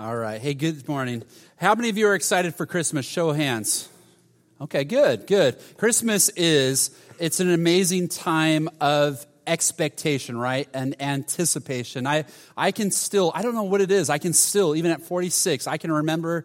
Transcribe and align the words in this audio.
All 0.00 0.14
right. 0.14 0.40
Hey, 0.40 0.54
good 0.54 0.86
morning. 0.86 1.24
How 1.56 1.74
many 1.74 1.88
of 1.88 1.98
you 1.98 2.06
are 2.06 2.14
excited 2.14 2.54
for 2.54 2.66
Christmas? 2.66 3.04
Show 3.04 3.30
of 3.30 3.36
hands. 3.36 3.88
Okay, 4.60 4.84
good, 4.84 5.26
good. 5.26 5.56
Christmas 5.76 6.28
is, 6.36 6.96
it's 7.18 7.40
an 7.40 7.50
amazing 7.50 8.06
time 8.06 8.68
of 8.80 9.26
expectation, 9.44 10.38
right? 10.38 10.68
And 10.72 10.94
anticipation. 11.02 12.06
I, 12.06 12.26
I 12.56 12.70
can 12.70 12.92
still, 12.92 13.32
I 13.34 13.42
don't 13.42 13.56
know 13.56 13.64
what 13.64 13.80
it 13.80 13.90
is. 13.90 14.08
I 14.08 14.18
can 14.18 14.34
still, 14.34 14.76
even 14.76 14.92
at 14.92 15.02
46, 15.02 15.66
I 15.66 15.78
can 15.78 15.90
remember 15.90 16.44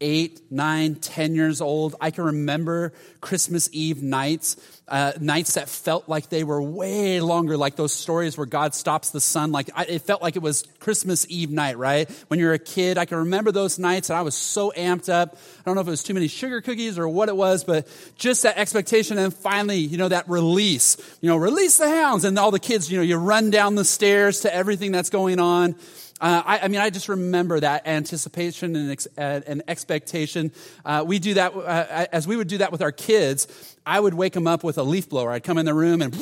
eight, 0.00 0.40
nine, 0.50 0.94
ten 0.96 1.34
years 1.34 1.60
old. 1.60 1.94
I 2.00 2.10
can 2.10 2.24
remember 2.24 2.92
Christmas 3.20 3.68
Eve 3.72 4.02
nights, 4.02 4.56
uh, 4.88 5.12
nights 5.20 5.54
that 5.54 5.68
felt 5.68 6.08
like 6.08 6.28
they 6.28 6.42
were 6.42 6.60
way 6.60 7.20
longer, 7.20 7.56
like 7.56 7.76
those 7.76 7.92
stories 7.92 8.36
where 8.36 8.46
God 8.46 8.74
stops 8.74 9.10
the 9.10 9.20
sun. 9.20 9.52
Like 9.52 9.70
I, 9.74 9.84
it 9.84 10.02
felt 10.02 10.22
like 10.22 10.36
it 10.36 10.42
was 10.42 10.64
Christmas 10.80 11.26
Eve 11.28 11.50
night, 11.50 11.78
right? 11.78 12.10
When 12.28 12.40
you're 12.40 12.54
a 12.54 12.58
kid, 12.58 12.98
I 12.98 13.04
can 13.04 13.18
remember 13.18 13.52
those 13.52 13.78
nights 13.78 14.10
and 14.10 14.18
I 14.18 14.22
was 14.22 14.34
so 14.34 14.72
amped 14.76 15.12
up. 15.12 15.36
I 15.58 15.62
don't 15.64 15.74
know 15.74 15.82
if 15.82 15.86
it 15.86 15.90
was 15.90 16.02
too 16.02 16.14
many 16.14 16.28
sugar 16.28 16.60
cookies 16.60 16.98
or 16.98 17.08
what 17.08 17.28
it 17.28 17.36
was, 17.36 17.64
but 17.64 17.86
just 18.16 18.42
that 18.42 18.58
expectation 18.58 19.18
and 19.18 19.34
finally, 19.34 19.78
you 19.78 19.98
know, 19.98 20.08
that 20.08 20.28
release, 20.28 20.96
you 21.20 21.28
know, 21.28 21.36
release 21.36 21.78
the 21.78 21.88
hounds 21.88 22.24
and 22.24 22.38
all 22.38 22.50
the 22.50 22.58
kids, 22.58 22.90
you 22.90 22.98
know, 22.98 23.04
you 23.04 23.16
run 23.16 23.50
down 23.50 23.74
the 23.74 23.84
stairs 23.84 24.40
to 24.40 24.54
everything 24.54 24.92
that's 24.92 25.10
going 25.10 25.38
on. 25.38 25.76
Uh, 26.20 26.42
I, 26.44 26.58
I, 26.60 26.68
mean, 26.68 26.80
I 26.80 26.90
just 26.90 27.08
remember 27.08 27.60
that 27.60 27.86
anticipation 27.86 28.76
and, 28.76 28.90
ex, 28.90 29.08
uh, 29.16 29.40
and 29.46 29.62
expectation. 29.68 30.52
Uh, 30.84 31.02
we 31.06 31.18
do 31.18 31.34
that, 31.34 31.54
uh, 31.54 32.06
as 32.12 32.28
we 32.28 32.36
would 32.36 32.48
do 32.48 32.58
that 32.58 32.72
with 32.72 32.82
our 32.82 32.92
kids, 32.92 33.76
I 33.86 33.98
would 33.98 34.14
wake 34.14 34.34
them 34.34 34.46
up 34.46 34.62
with 34.62 34.76
a 34.76 34.82
leaf 34.82 35.08
blower. 35.08 35.32
I'd 35.32 35.44
come 35.44 35.56
in 35.56 35.64
the 35.64 35.74
room 35.74 36.02
and 36.02 36.14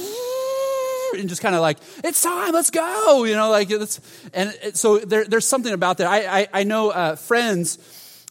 and 1.14 1.28
just 1.28 1.40
kind 1.40 1.54
of 1.54 1.60
like, 1.60 1.78
it's 2.04 2.22
time, 2.22 2.52
let's 2.52 2.70
go, 2.70 3.24
you 3.24 3.34
know, 3.34 3.50
like, 3.50 3.70
it's, 3.70 4.00
and 4.34 4.54
so 4.74 4.98
there, 4.98 5.24
there's 5.24 5.46
something 5.46 5.72
about 5.72 5.98
that. 5.98 6.06
I, 6.06 6.40
I, 6.40 6.48
I 6.52 6.64
know 6.64 6.90
uh, 6.90 7.16
friends 7.16 7.78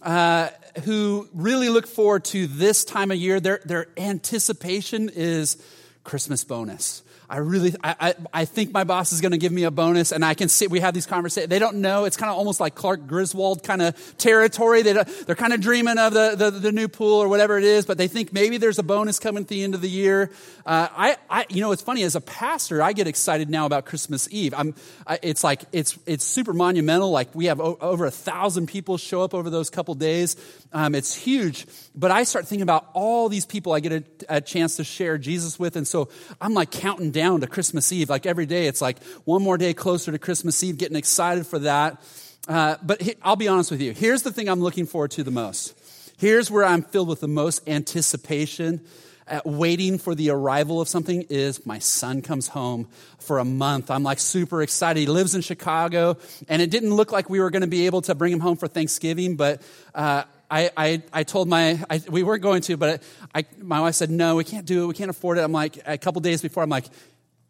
uh, 0.03 0.49
who 0.83 1.27
really 1.33 1.69
look 1.69 1.87
forward 1.87 2.23
to 2.25 2.47
this 2.47 2.85
time 2.85 3.11
of 3.11 3.17
year. 3.17 3.39
Their, 3.39 3.61
their 3.65 3.87
anticipation 3.97 5.09
is 5.09 5.57
Christmas 6.03 6.43
bonus. 6.43 7.03
I 7.29 7.37
really, 7.37 7.75
I, 7.83 7.95
I, 7.99 8.15
I 8.33 8.45
think 8.45 8.71
my 8.71 8.85
boss 8.85 9.11
is 9.11 9.19
going 9.19 9.33
to 9.33 9.37
give 9.37 9.51
me 9.51 9.63
a 9.63 9.71
bonus 9.71 10.13
and 10.13 10.23
I 10.23 10.33
can 10.33 10.47
see, 10.47 10.67
we 10.67 10.79
have 10.79 10.93
these 10.93 11.05
conversations. 11.05 11.49
They 11.49 11.59
don't 11.59 11.77
know. 11.77 12.05
It's 12.05 12.15
kind 12.15 12.31
of 12.31 12.37
almost 12.37 12.61
like 12.61 12.73
Clark 12.73 13.05
Griswold 13.05 13.63
kind 13.63 13.81
of 13.81 14.17
territory. 14.17 14.81
They 14.81 14.93
they're 14.93 15.35
kind 15.35 15.51
of 15.51 15.59
dreaming 15.59 15.97
of 15.97 16.13
the, 16.13 16.35
the, 16.37 16.51
the, 16.51 16.71
new 16.71 16.87
pool 16.87 17.15
or 17.15 17.27
whatever 17.27 17.57
it 17.57 17.65
is, 17.65 17.85
but 17.85 17.97
they 17.97 18.07
think 18.07 18.31
maybe 18.31 18.57
there's 18.57 18.79
a 18.79 18.83
bonus 18.83 19.19
coming 19.19 19.43
at 19.43 19.49
the 19.49 19.61
end 19.61 19.75
of 19.75 19.81
the 19.81 19.89
year. 19.89 20.31
Uh, 20.65 20.87
I, 20.89 21.17
I, 21.29 21.45
you 21.49 21.59
know, 21.59 21.73
it's 21.73 21.81
funny 21.81 22.03
as 22.03 22.15
a 22.15 22.21
pastor, 22.21 22.81
I 22.81 22.93
get 22.93 23.07
excited 23.07 23.49
now 23.49 23.65
about 23.65 23.85
Christmas 23.85 24.29
Eve. 24.31 24.53
I'm, 24.55 24.73
I, 25.05 25.19
it's 25.21 25.43
like, 25.43 25.65
it's, 25.73 25.99
it's 26.05 26.23
super 26.23 26.53
monumental. 26.53 27.11
Like 27.11 27.35
we 27.35 27.47
have 27.47 27.59
o- 27.59 27.77
over 27.81 28.05
a 28.05 28.11
thousand 28.11 28.67
people 28.67 28.97
show 28.97 29.21
up 29.21 29.33
over 29.33 29.49
those 29.49 29.69
couple 29.69 29.95
days. 29.95 30.37
Um, 30.71 30.95
it's 30.95 31.13
huge, 31.13 31.65
but 31.93 32.09
I 32.09 32.23
start 32.23 32.47
thinking 32.47 32.63
about 32.63 32.89
all 32.93 33.27
these 33.27 33.45
people 33.45 33.73
I 33.73 33.81
get 33.81 33.91
a, 33.91 34.03
a 34.37 34.41
chance 34.41 34.77
to 34.77 34.85
share 34.85 35.17
Jesus 35.17 35.59
with. 35.59 35.75
And 35.75 35.85
so 35.85 36.07
I'm 36.39 36.53
like 36.53 36.71
counting 36.71 37.11
down 37.17 37.41
to 37.41 37.47
Christmas 37.47 37.91
Eve. 37.91 38.11
Like 38.11 38.27
every 38.27 38.45
day, 38.45 38.67
it's 38.67 38.79
like 38.79 39.01
one 39.25 39.41
more 39.41 39.57
day 39.57 39.73
closer 39.73 40.11
to 40.11 40.19
Christmas 40.19 40.63
Eve, 40.63 40.77
getting 40.77 40.95
excited 40.95 41.47
for 41.47 41.57
that. 41.59 41.99
Uh, 42.47 42.75
but 42.83 43.01
he, 43.01 43.15
I'll 43.23 43.35
be 43.35 43.47
honest 43.47 43.71
with 43.71 43.81
you. 43.81 43.91
Here's 43.91 44.21
the 44.21 44.31
thing 44.31 44.47
I'm 44.47 44.61
looking 44.61 44.85
forward 44.85 45.11
to 45.11 45.23
the 45.23 45.31
most. 45.31 45.75
Here's 46.17 46.51
where 46.51 46.63
I'm 46.63 46.83
filled 46.83 47.07
with 47.07 47.19
the 47.19 47.27
most 47.27 47.67
anticipation. 47.67 48.81
Uh, 49.27 49.41
waiting 49.43 49.97
for 49.97 50.15
the 50.15 50.29
arrival 50.29 50.79
of 50.79 50.87
something 50.87 51.23
is 51.29 51.65
my 51.65 51.79
son 51.79 52.21
comes 52.21 52.47
home 52.47 52.87
for 53.19 53.39
a 53.39 53.45
month. 53.45 53.91
I'm 53.91 54.03
like 54.03 54.19
super 54.19 54.61
excited. 54.61 54.99
He 55.01 55.07
lives 55.07 55.35
in 55.35 55.41
Chicago, 55.41 56.17
and 56.47 56.61
it 56.61 56.69
didn't 56.69 56.93
look 56.93 57.11
like 57.11 57.29
we 57.29 57.41
were 57.41 57.49
going 57.49 57.63
to 57.63 57.67
be 57.67 57.87
able 57.87 58.01
to 58.03 58.15
bring 58.15 58.31
him 58.31 58.39
home 58.39 58.55
for 58.55 58.69
Thanksgiving, 58.69 59.35
but 59.35 59.61
uh, 59.93 60.23
I, 60.49 60.71
I, 60.77 61.01
I 61.11 61.23
told 61.23 61.47
my, 61.47 61.83
I, 61.89 62.01
we 62.09 62.23
weren't 62.23 62.41
going 62.41 62.61
to, 62.63 62.77
but 62.77 63.03
I, 63.35 63.45
my 63.61 63.81
wife 63.81 63.95
said, 63.95 64.09
no, 64.09 64.35
we 64.35 64.43
can't 64.43 64.65
do 64.65 64.83
it. 64.83 64.87
We 64.87 64.93
can't 64.93 65.09
afford 65.09 65.37
it. 65.37 65.41
I'm 65.41 65.51
like, 65.51 65.79
a 65.85 65.97
couple 65.97 66.21
days 66.21 66.41
before, 66.41 66.63
I'm 66.63 66.69
like, 66.69 66.85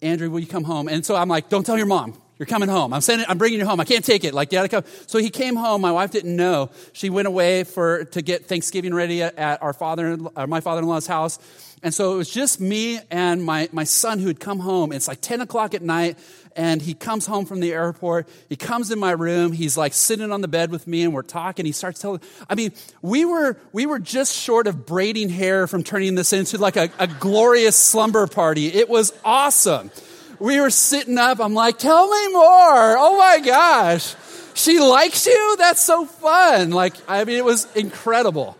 Andrew, 0.01 0.29
will 0.29 0.39
you 0.39 0.47
come 0.47 0.63
home? 0.63 0.87
And 0.87 1.05
so 1.05 1.15
I'm 1.15 1.29
like, 1.29 1.49
don't 1.49 1.65
tell 1.65 1.77
your 1.77 1.85
mom. 1.85 2.19
You're 2.39 2.45
coming 2.45 2.69
home. 2.69 2.93
I'm 2.93 3.01
sending, 3.01 3.25
I'm 3.27 3.37
bringing 3.37 3.59
you 3.59 3.65
home. 3.65 3.79
I 3.79 3.85
can't 3.85 4.05
take 4.05 4.23
it. 4.23 4.33
Like, 4.33 4.51
you 4.51 4.59
gotta 4.59 4.69
come. 4.69 4.83
So 5.07 5.17
he 5.17 5.29
came 5.29 5.55
home. 5.55 5.81
My 5.81 5.91
wife 5.91 6.11
didn't 6.11 6.35
know. 6.35 6.69
She 6.93 7.09
went 7.09 7.27
away 7.27 7.63
for, 7.63 8.05
to 8.05 8.21
get 8.21 8.45
Thanksgiving 8.45 8.93
ready 8.93 9.23
at 9.23 9.61
our 9.61 9.73
father, 9.73 10.17
uh, 10.35 10.45
my 10.45 10.61
father-in-law's 10.61 11.07
house. 11.07 11.39
And 11.83 11.93
so 11.93 12.13
it 12.13 12.17
was 12.17 12.29
just 12.29 12.59
me 12.59 12.99
and 13.11 13.43
my, 13.43 13.69
my 13.71 13.83
son 13.83 14.19
who 14.19 14.27
had 14.27 14.39
come 14.39 14.59
home. 14.59 14.91
It's 14.91 15.07
like 15.07 15.21
10 15.21 15.41
o'clock 15.41 15.75
at 15.75 15.83
night 15.83 16.17
and 16.55 16.81
he 16.81 16.95
comes 16.95 17.27
home 17.27 17.45
from 17.45 17.59
the 17.59 17.71
airport. 17.71 18.27
He 18.49 18.55
comes 18.55 18.89
in 18.89 18.97
my 18.97 19.11
room. 19.11 19.51
He's 19.51 19.77
like 19.77 19.93
sitting 19.93 20.31
on 20.31 20.41
the 20.41 20.47
bed 20.47 20.71
with 20.71 20.87
me 20.87 21.03
and 21.03 21.13
we're 21.13 21.21
talking. 21.21 21.65
He 21.65 21.71
starts 21.71 22.01
telling, 22.01 22.19
I 22.49 22.55
mean, 22.55 22.71
we 23.03 23.25
were, 23.25 23.57
we 23.73 23.85
were 23.85 23.99
just 23.99 24.35
short 24.35 24.65
of 24.65 24.87
braiding 24.87 25.29
hair 25.29 25.67
from 25.67 25.83
turning 25.83 26.15
this 26.15 26.33
into 26.33 26.57
like 26.57 26.77
a, 26.77 26.89
a 26.97 27.05
glorious 27.05 27.75
slumber 27.75 28.25
party. 28.25 28.67
It 28.67 28.89
was 28.89 29.13
awesome. 29.23 29.91
We 30.39 30.59
were 30.59 30.69
sitting 30.69 31.17
up. 31.17 31.39
I'm 31.39 31.53
like, 31.53 31.77
tell 31.77 32.07
me 32.09 32.33
more. 32.33 32.97
Oh 32.97 33.17
my 33.17 33.39
gosh. 33.39 34.15
She 34.53 34.79
likes 34.79 35.25
you? 35.25 35.55
That's 35.57 35.81
so 35.81 36.05
fun. 36.05 36.71
Like, 36.71 36.95
I 37.07 37.23
mean, 37.23 37.37
it 37.37 37.45
was 37.45 37.67
incredible. 37.75 38.57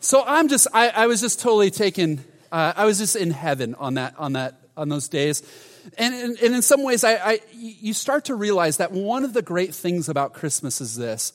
So 0.00 0.22
I'm 0.24 0.48
just, 0.48 0.66
I, 0.72 0.90
I 0.90 1.06
was 1.06 1.20
just 1.20 1.40
totally 1.40 1.70
taken, 1.70 2.24
uh, 2.52 2.74
I 2.76 2.84
was 2.84 2.98
just 2.98 3.16
in 3.16 3.30
heaven 3.30 3.74
on 3.76 3.94
that, 3.94 4.14
on 4.18 4.34
that, 4.34 4.54
on 4.76 4.88
those 4.88 5.08
days. 5.08 5.42
And, 5.98 6.14
and, 6.14 6.38
and 6.38 6.54
in 6.54 6.62
some 6.62 6.82
ways, 6.82 7.04
I, 7.04 7.14
I, 7.14 7.40
you 7.52 7.92
start 7.92 8.26
to 8.26 8.34
realize 8.34 8.76
that 8.78 8.92
one 8.92 9.24
of 9.24 9.32
the 9.32 9.42
great 9.42 9.74
things 9.74 10.08
about 10.08 10.32
Christmas 10.32 10.80
is 10.80 10.96
this, 10.96 11.32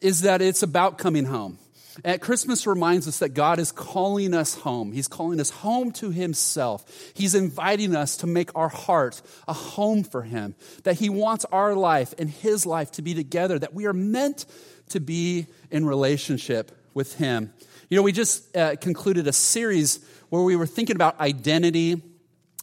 is 0.00 0.22
that 0.22 0.42
it's 0.42 0.62
about 0.62 0.98
coming 0.98 1.24
home. 1.24 1.58
At 2.04 2.20
Christmas 2.20 2.66
reminds 2.66 3.06
us 3.06 3.18
that 3.18 3.30
God 3.30 3.58
is 3.58 3.72
calling 3.72 4.34
us 4.34 4.54
home. 4.54 4.92
He's 4.92 5.08
calling 5.08 5.40
us 5.40 5.50
home 5.50 5.92
to 5.92 6.10
Himself. 6.10 6.84
He's 7.14 7.34
inviting 7.34 7.94
us 7.94 8.16
to 8.18 8.26
make 8.26 8.50
our 8.54 8.68
heart 8.68 9.20
a 9.46 9.52
home 9.52 10.02
for 10.04 10.22
Him. 10.22 10.54
That 10.84 10.94
He 10.94 11.08
wants 11.08 11.44
our 11.46 11.74
life 11.74 12.14
and 12.18 12.30
His 12.30 12.64
life 12.64 12.92
to 12.92 13.02
be 13.02 13.14
together. 13.14 13.58
That 13.58 13.74
we 13.74 13.86
are 13.86 13.92
meant 13.92 14.46
to 14.90 15.00
be 15.00 15.46
in 15.70 15.86
relationship 15.86 16.72
with 16.94 17.16
Him. 17.16 17.52
You 17.88 17.96
know, 17.96 18.02
we 18.02 18.12
just 18.12 18.56
uh, 18.56 18.76
concluded 18.76 19.26
a 19.26 19.32
series 19.32 20.00
where 20.30 20.42
we 20.42 20.56
were 20.56 20.66
thinking 20.66 20.96
about 20.96 21.20
identity 21.20 22.02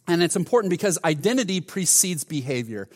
and 0.09 0.23
it's 0.23 0.35
important 0.35 0.71
because 0.71 0.97
identity 1.03 1.61
precedes 1.61 2.23
behavior. 2.23 2.89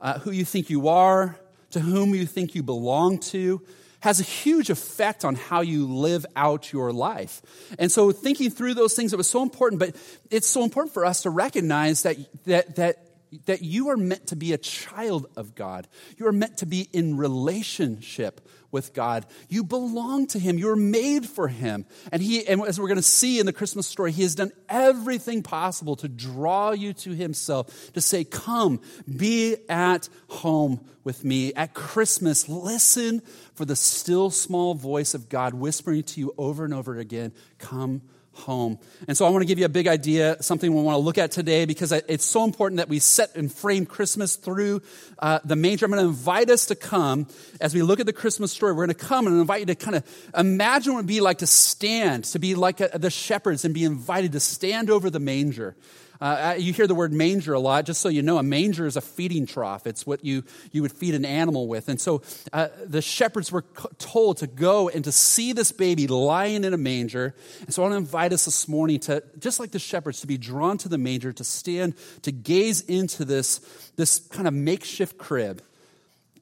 Uh, 0.00 0.18
who 0.20 0.30
you 0.30 0.44
think 0.44 0.70
you 0.70 0.88
are, 0.88 1.38
to 1.70 1.80
whom 1.80 2.14
you 2.14 2.24
think 2.24 2.54
you 2.54 2.62
belong 2.62 3.18
to, 3.18 3.60
has 4.00 4.20
a 4.20 4.22
huge 4.22 4.70
effect 4.70 5.24
on 5.24 5.34
how 5.34 5.60
you 5.60 5.86
live 5.86 6.26
out 6.36 6.72
your 6.72 6.92
life. 6.92 7.42
And 7.78 7.90
so 7.90 8.12
thinking 8.12 8.50
through 8.50 8.74
those 8.74 8.94
things, 8.94 9.12
it 9.12 9.16
was 9.16 9.28
so 9.28 9.42
important, 9.42 9.80
but 9.80 9.96
it's 10.30 10.46
so 10.46 10.62
important 10.64 10.94
for 10.94 11.04
us 11.04 11.22
to 11.22 11.30
recognize 11.30 12.02
that, 12.02 12.16
that, 12.44 12.76
that 12.76 13.05
that 13.46 13.62
you 13.62 13.90
are 13.90 13.96
meant 13.96 14.28
to 14.28 14.36
be 14.36 14.52
a 14.52 14.58
child 14.58 15.26
of 15.36 15.54
God. 15.54 15.86
You 16.16 16.26
are 16.26 16.32
meant 16.32 16.58
to 16.58 16.66
be 16.66 16.88
in 16.92 17.16
relationship 17.16 18.40
with 18.72 18.92
God. 18.92 19.26
You 19.48 19.64
belong 19.64 20.26
to 20.28 20.38
Him. 20.38 20.58
You're 20.58 20.76
made 20.76 21.26
for 21.26 21.48
Him. 21.48 21.86
And 22.12 22.22
He, 22.22 22.46
and 22.46 22.62
as 22.62 22.80
we're 22.80 22.88
going 22.88 22.96
to 22.96 23.02
see 23.02 23.38
in 23.38 23.46
the 23.46 23.52
Christmas 23.52 23.86
story, 23.86 24.12
He 24.12 24.22
has 24.22 24.34
done 24.34 24.52
everything 24.68 25.42
possible 25.42 25.96
to 25.96 26.08
draw 26.08 26.72
you 26.72 26.92
to 26.94 27.10
Himself, 27.10 27.92
to 27.92 28.00
say, 28.00 28.24
Come, 28.24 28.80
be 29.16 29.56
at 29.68 30.08
home 30.28 30.80
with 31.04 31.24
me. 31.24 31.54
At 31.54 31.74
Christmas, 31.74 32.48
listen 32.48 33.22
for 33.54 33.64
the 33.64 33.76
still 33.76 34.30
small 34.30 34.74
voice 34.74 35.14
of 35.14 35.28
God 35.28 35.54
whispering 35.54 36.02
to 36.02 36.20
you 36.20 36.34
over 36.36 36.64
and 36.64 36.74
over 36.74 36.98
again, 36.98 37.32
Come 37.58 38.02
home. 38.36 38.78
And 39.08 39.16
so 39.16 39.26
I 39.26 39.30
want 39.30 39.42
to 39.42 39.46
give 39.46 39.58
you 39.58 39.64
a 39.64 39.70
big 39.70 39.88
idea, 39.88 40.36
something 40.42 40.72
we 40.72 40.82
want 40.82 40.96
to 40.96 41.00
look 41.00 41.18
at 41.18 41.30
today 41.30 41.64
because 41.64 41.92
it's 41.92 42.24
so 42.24 42.44
important 42.44 42.78
that 42.78 42.88
we 42.88 42.98
set 42.98 43.34
and 43.34 43.52
frame 43.52 43.86
Christmas 43.86 44.36
through 44.36 44.82
uh, 45.18 45.40
the 45.44 45.56
manger. 45.56 45.86
I'm 45.86 45.92
going 45.92 46.02
to 46.02 46.08
invite 46.08 46.50
us 46.50 46.66
to 46.66 46.74
come 46.74 47.26
as 47.60 47.74
we 47.74 47.82
look 47.82 48.00
at 48.00 48.06
the 48.06 48.12
Christmas 48.12 48.52
story. 48.52 48.72
We're 48.72 48.86
going 48.86 48.96
to 48.96 49.06
come 49.06 49.26
and 49.26 49.40
invite 49.40 49.60
you 49.60 49.66
to 49.66 49.74
kind 49.74 49.96
of 49.96 50.30
imagine 50.36 50.92
what 50.92 51.00
it 51.00 51.02
would 51.02 51.06
be 51.06 51.20
like 51.20 51.38
to 51.38 51.46
stand, 51.46 52.24
to 52.24 52.38
be 52.38 52.54
like 52.54 52.80
a, 52.80 52.98
the 52.98 53.10
shepherds 53.10 53.64
and 53.64 53.74
be 53.74 53.84
invited 53.84 54.32
to 54.32 54.40
stand 54.40 54.90
over 54.90 55.10
the 55.10 55.20
manger. 55.20 55.76
Uh, 56.20 56.54
you 56.58 56.72
hear 56.72 56.86
the 56.86 56.94
word 56.94 57.12
manger 57.12 57.54
a 57.54 57.60
lot, 57.60 57.84
just 57.84 58.00
so 58.00 58.08
you 58.08 58.22
know, 58.22 58.38
a 58.38 58.42
manger 58.42 58.86
is 58.86 58.96
a 58.96 59.00
feeding 59.00 59.46
trough. 59.46 59.86
It's 59.86 60.06
what 60.06 60.24
you, 60.24 60.44
you 60.72 60.82
would 60.82 60.92
feed 60.92 61.14
an 61.14 61.24
animal 61.24 61.68
with. 61.68 61.88
And 61.88 62.00
so 62.00 62.22
uh, 62.52 62.68
the 62.84 63.02
shepherds 63.02 63.52
were 63.52 63.64
told 63.98 64.38
to 64.38 64.46
go 64.46 64.88
and 64.88 65.04
to 65.04 65.12
see 65.12 65.52
this 65.52 65.72
baby 65.72 66.06
lying 66.06 66.64
in 66.64 66.72
a 66.72 66.78
manger. 66.78 67.34
And 67.60 67.74
so 67.74 67.82
I 67.82 67.88
want 67.88 67.92
to 67.92 67.98
invite 67.98 68.32
us 68.32 68.44
this 68.44 68.68
morning 68.68 69.00
to, 69.00 69.22
just 69.38 69.60
like 69.60 69.72
the 69.72 69.78
shepherds, 69.78 70.20
to 70.20 70.26
be 70.26 70.38
drawn 70.38 70.78
to 70.78 70.88
the 70.88 70.98
manger, 70.98 71.32
to 71.32 71.44
stand, 71.44 71.94
to 72.22 72.32
gaze 72.32 72.80
into 72.82 73.24
this, 73.24 73.58
this 73.96 74.18
kind 74.18 74.48
of 74.48 74.54
makeshift 74.54 75.18
crib, 75.18 75.62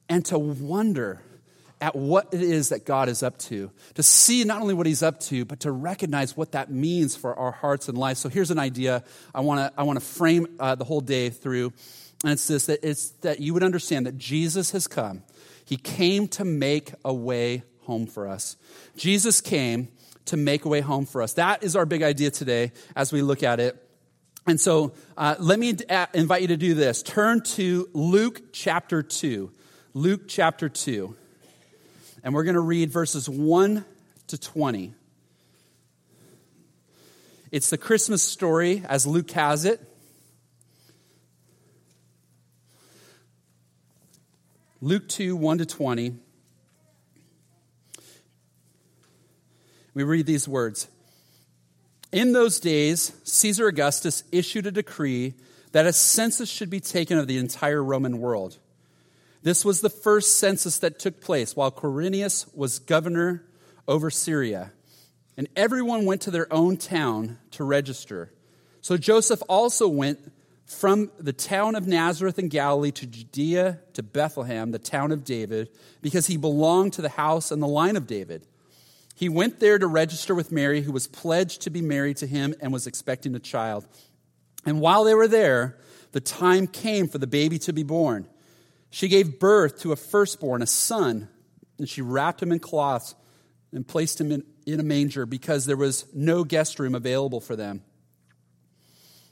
and 0.07 0.23
to 0.25 0.37
wonder 0.37 1.21
at 1.85 1.95
what 1.95 2.33
it 2.33 2.41
is 2.41 2.69
that 2.69 2.83
God 2.83 3.09
is 3.09 3.21
up 3.21 3.37
to, 3.37 3.69
to 3.93 4.01
see 4.01 4.43
not 4.43 4.59
only 4.59 4.73
what 4.73 4.87
He's 4.87 5.03
up 5.03 5.19
to, 5.19 5.45
but 5.45 5.59
to 5.59 5.71
recognize 5.71 6.35
what 6.35 6.53
that 6.53 6.71
means 6.71 7.15
for 7.15 7.37
our 7.37 7.51
hearts 7.51 7.87
and 7.87 7.95
lives. 7.95 8.19
So 8.19 8.27
here's 8.27 8.49
an 8.49 8.57
idea 8.57 9.03
I 9.35 9.41
want 9.41 9.59
to 9.59 9.79
I 9.79 9.83
want 9.83 9.99
to 9.99 10.05
frame 10.05 10.47
uh, 10.59 10.73
the 10.73 10.83
whole 10.83 10.99
day 10.99 11.29
through, 11.29 11.73
and 12.23 12.33
it's 12.33 12.47
this: 12.47 12.65
that 12.65 12.79
it's 12.81 13.11
that 13.21 13.39
you 13.39 13.53
would 13.53 13.61
understand 13.61 14.07
that 14.07 14.17
Jesus 14.17 14.71
has 14.71 14.87
come. 14.87 15.21
He 15.63 15.77
came 15.77 16.27
to 16.29 16.43
make 16.43 16.91
a 17.05 17.13
way 17.13 17.61
home 17.81 18.07
for 18.07 18.27
us. 18.27 18.57
Jesus 18.97 19.39
came 19.39 19.89
to 20.25 20.37
make 20.37 20.65
a 20.65 20.69
way 20.69 20.81
home 20.81 21.05
for 21.05 21.21
us. 21.21 21.33
That 21.33 21.63
is 21.63 21.75
our 21.75 21.85
big 21.85 22.01
idea 22.01 22.31
today 22.31 22.71
as 22.95 23.13
we 23.13 23.21
look 23.21 23.43
at 23.43 23.59
it. 23.59 23.79
And 24.47 24.59
so 24.59 24.93
uh, 25.17 25.35
let 25.37 25.59
me 25.59 25.75
invite 26.15 26.41
you 26.41 26.47
to 26.47 26.57
do 26.57 26.73
this. 26.73 27.03
Turn 27.03 27.41
to 27.41 27.87
Luke 27.93 28.41
chapter 28.53 29.03
2. 29.03 29.51
Luke 29.93 30.23
chapter 30.27 30.67
2. 30.67 31.15
And 32.25 32.33
we're 32.33 32.43
going 32.43 32.55
to 32.55 32.59
read 32.59 32.89
verses 32.89 33.29
1 33.29 33.85
to 34.27 34.37
20. 34.37 34.95
It's 37.51 37.69
the 37.69 37.77
Christmas 37.77 38.23
story 38.23 38.83
as 38.89 39.05
Luke 39.05 39.29
has 39.31 39.63
it. 39.63 39.79
Luke 44.81 45.07
2, 45.07 45.35
1 45.35 45.59
to 45.59 45.67
20. 45.67 46.15
We 49.93 50.03
read 50.03 50.25
these 50.25 50.47
words 50.47 50.87
In 52.11 52.33
those 52.33 52.59
days, 52.59 53.13
Caesar 53.23 53.67
Augustus 53.67 54.23
issued 54.31 54.65
a 54.65 54.71
decree 54.71 55.35
that 55.73 55.85
a 55.85 55.93
census 55.93 56.49
should 56.49 56.71
be 56.71 56.79
taken 56.79 57.19
of 57.19 57.27
the 57.27 57.37
entire 57.37 57.83
Roman 57.83 58.17
world. 58.17 58.57
This 59.45 59.63
was 59.63 59.81
the 59.81 59.91
first 59.91 60.39
census 60.39 60.79
that 60.79 60.97
took 60.97 61.21
place 61.21 61.55
while 61.55 61.69
Quirinius 61.71 62.47
was 62.55 62.79
governor 62.79 63.45
over 63.87 64.09
Syria. 64.09 64.71
And 65.37 65.47
everyone 65.55 66.05
went 66.05 66.21
to 66.21 66.31
their 66.31 66.51
own 66.51 66.77
town 66.77 67.37
to 67.51 67.63
register. 67.63 68.33
So 68.81 68.97
Joseph 68.97 69.43
also 69.47 69.87
went 69.87 70.31
from 70.65 71.11
the 71.19 71.31
town 71.31 71.75
of 71.75 71.85
Nazareth 71.85 72.39
in 72.39 72.47
Galilee 72.47 72.89
to 72.93 73.05
Judea 73.05 73.81
to 73.93 74.01
Bethlehem, 74.01 74.71
the 74.71 74.79
town 74.79 75.11
of 75.11 75.23
David, 75.23 75.69
because 76.01 76.25
he 76.25 76.37
belonged 76.37 76.93
to 76.93 77.03
the 77.03 77.09
house 77.09 77.51
and 77.51 77.61
the 77.61 77.67
line 77.67 77.97
of 77.97 78.07
David. 78.07 78.47
He 79.13 79.29
went 79.29 79.59
there 79.59 79.77
to 79.77 79.85
register 79.85 80.33
with 80.33 80.51
Mary, 80.51 80.81
who 80.81 80.91
was 80.91 81.05
pledged 81.05 81.61
to 81.61 81.69
be 81.69 81.83
married 81.83 82.17
to 82.17 82.25
him 82.25 82.55
and 82.61 82.73
was 82.73 82.87
expecting 82.87 83.35
a 83.35 83.39
child. 83.39 83.85
And 84.65 84.81
while 84.81 85.03
they 85.03 85.13
were 85.13 85.27
there, 85.27 85.77
the 86.13 86.19
time 86.19 86.65
came 86.65 87.07
for 87.07 87.19
the 87.19 87.27
baby 87.27 87.59
to 87.59 87.73
be 87.73 87.83
born. 87.83 88.27
She 88.95 89.09
gave 89.09 89.39
birth 89.39 89.81
to 89.81 89.91
a 89.91 89.97
firstborn, 89.97 90.61
a 90.61 90.65
son, 90.65 91.27
and 91.77 91.89
she 91.89 92.01
wrapped 92.01 92.41
him 92.41 92.53
in 92.53 92.59
cloths 92.59 93.13
and 93.73 93.85
placed 93.85 94.21
him 94.21 94.31
in, 94.31 94.45
in 94.65 94.79
a 94.79 94.83
manger 94.83 95.25
because 95.25 95.65
there 95.65 95.75
was 95.75 96.05
no 96.13 96.45
guest 96.45 96.79
room 96.79 96.95
available 96.95 97.41
for 97.41 97.57
them. 97.57 97.83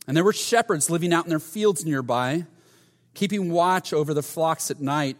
And 0.06 0.18
there 0.18 0.24
were 0.25 0.33
shepherds 0.33 0.89
living 0.89 1.13
out 1.13 1.24
in 1.24 1.30
their 1.30 1.39
fields 1.39 1.86
nearby, 1.86 2.45
keeping 3.13 3.51
watch 3.54 3.94
over 3.94 4.13
the 4.13 4.21
flocks 4.21 4.69
at 4.69 4.81
night. 4.81 5.15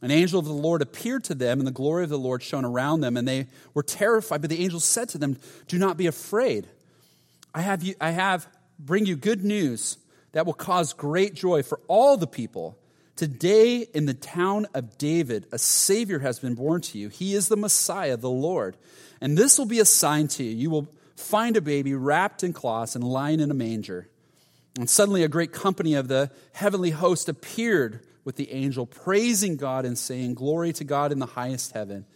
An 0.00 0.12
angel 0.12 0.38
of 0.38 0.46
the 0.46 0.52
Lord 0.52 0.80
appeared 0.80 1.24
to 1.24 1.34
them, 1.34 1.58
and 1.58 1.66
the 1.66 1.72
glory 1.72 2.04
of 2.04 2.10
the 2.10 2.16
Lord 2.16 2.44
shone 2.44 2.64
around 2.64 3.00
them, 3.00 3.16
and 3.16 3.26
they 3.26 3.48
were 3.74 3.82
terrified. 3.82 4.40
But 4.40 4.50
the 4.50 4.62
angel 4.62 4.78
said 4.78 5.08
to 5.08 5.18
them, 5.18 5.36
Do 5.66 5.80
not 5.80 5.96
be 5.96 6.06
afraid. 6.06 6.68
I 7.52 7.62
have, 7.62 7.82
you, 7.82 7.96
I 8.00 8.12
have 8.12 8.46
bring 8.78 9.04
you 9.04 9.16
good 9.16 9.44
news 9.44 9.98
that 10.30 10.46
will 10.46 10.54
cause 10.54 10.92
great 10.92 11.34
joy 11.34 11.64
for 11.64 11.80
all 11.88 12.16
the 12.16 12.28
people. 12.28 12.78
Today, 13.16 13.86
in 13.94 14.06
the 14.06 14.14
town 14.14 14.66
of 14.74 14.98
David, 14.98 15.46
a 15.52 15.58
Savior 15.58 16.18
has 16.18 16.40
been 16.40 16.54
born 16.54 16.80
to 16.82 16.98
you. 16.98 17.08
He 17.08 17.34
is 17.34 17.46
the 17.46 17.56
Messiah, 17.56 18.16
the 18.16 18.28
Lord. 18.28 18.76
And 19.20 19.38
this 19.38 19.56
will 19.56 19.66
be 19.66 19.78
a 19.78 19.84
sign 19.84 20.26
to 20.28 20.42
you. 20.42 20.50
You 20.50 20.70
will 20.70 20.88
find 21.16 21.56
a 21.56 21.60
baby 21.60 21.94
wrapped 21.94 22.42
in 22.42 22.52
cloths 22.52 22.96
and 22.96 23.04
lying 23.04 23.38
in 23.38 23.52
a 23.52 23.54
manger. 23.54 24.08
And 24.78 24.90
suddenly, 24.90 25.22
a 25.22 25.28
great 25.28 25.52
company 25.52 25.94
of 25.94 26.08
the 26.08 26.32
heavenly 26.52 26.90
host 26.90 27.28
appeared 27.28 28.00
with 28.24 28.34
the 28.34 28.50
angel, 28.50 28.86
praising 28.86 29.56
God 29.56 29.84
and 29.84 29.96
saying, 29.96 30.34
Glory 30.34 30.72
to 30.72 30.84
God 30.84 31.12
in 31.12 31.20
the 31.20 31.26
highest 31.26 31.72
heaven, 31.72 32.06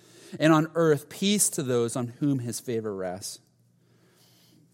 and 0.41 0.53
on 0.53 0.69
earth, 0.75 1.09
peace 1.09 1.49
to 1.51 1.63
those 1.63 1.95
on 1.95 2.09
whom 2.19 2.41
his 2.41 2.59
favor 2.59 2.93
rests. 2.93 3.39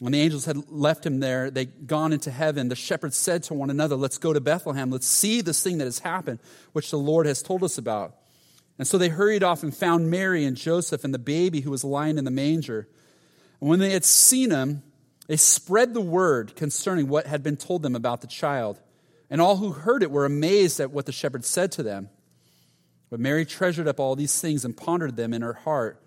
When 0.01 0.13
the 0.13 0.21
angels 0.21 0.45
had 0.45 0.71
left 0.71 1.07
him 1.07 1.21
there, 1.21 1.51
they'd 1.51 1.87
gone 1.87 2.13
into 2.13 2.31
heaven. 2.31 2.69
The 2.69 2.77
shepherds 2.77 3.17
said 3.17 3.45
to 3.45 3.55
one 3.55 3.71
another, 3.71 3.95
Let's 3.95 4.19
go 4.19 4.33
to 4.33 4.41
Bethlehem. 4.41 4.91
Let's 4.91 5.07
see 5.07 5.41
this 5.41 5.63
thing 5.63 5.79
that 5.79 5.85
has 5.85 6.01
happened, 6.01 6.41
which 6.73 6.91
the 6.91 6.99
Lord 6.99 7.27
has 7.27 7.43
told 7.43 7.63
us 7.63 7.79
about. 7.79 8.17
And 8.79 8.89
so 8.89 8.99
they 8.99 9.09
hurried 9.09 9.45
off 9.45 9.63
and 9.63 9.75
found 9.75 10.11
Mary 10.11 10.45
and 10.45 10.57
Joseph 10.57 11.05
and 11.05 11.15
the 11.15 11.19
baby 11.19 11.61
who 11.61 11.71
was 11.71 11.85
lying 11.85 12.19
in 12.19 12.25
the 12.25 12.31
manger. 12.31 12.89
And 13.61 13.71
when 13.71 13.79
they 13.79 13.91
had 13.91 14.05
seen 14.05 14.51
him, 14.51 14.83
they 15.29 15.37
spread 15.37 15.95
the 15.95 16.01
word 16.01 16.57
concerning 16.57 17.09
what 17.09 17.27
had 17.27 17.43
been 17.43 17.57
told 17.57 17.83
them 17.83 17.95
about 17.95 18.21
the 18.21 18.27
child. 18.27 18.81
And 19.31 19.41
all 19.41 19.57
who 19.57 19.71
heard 19.71 20.03
it 20.03 20.11
were 20.11 20.25
amazed 20.25 20.81
at 20.81 20.91
what 20.91 21.07
the 21.07 21.13
shepherds 21.13 21.47
said 21.47 21.73
to 21.73 21.83
them. 21.83 22.11
But 23.11 23.21
Mary 23.21 23.47
treasured 23.47 23.87
up 23.87 24.01
all 24.01 24.17
these 24.17 24.41
things 24.41 24.65
and 24.65 24.77
pondered 24.77 25.17
them 25.17 25.33
in 25.33 25.43
her 25.43 25.53
heart. 25.53 26.03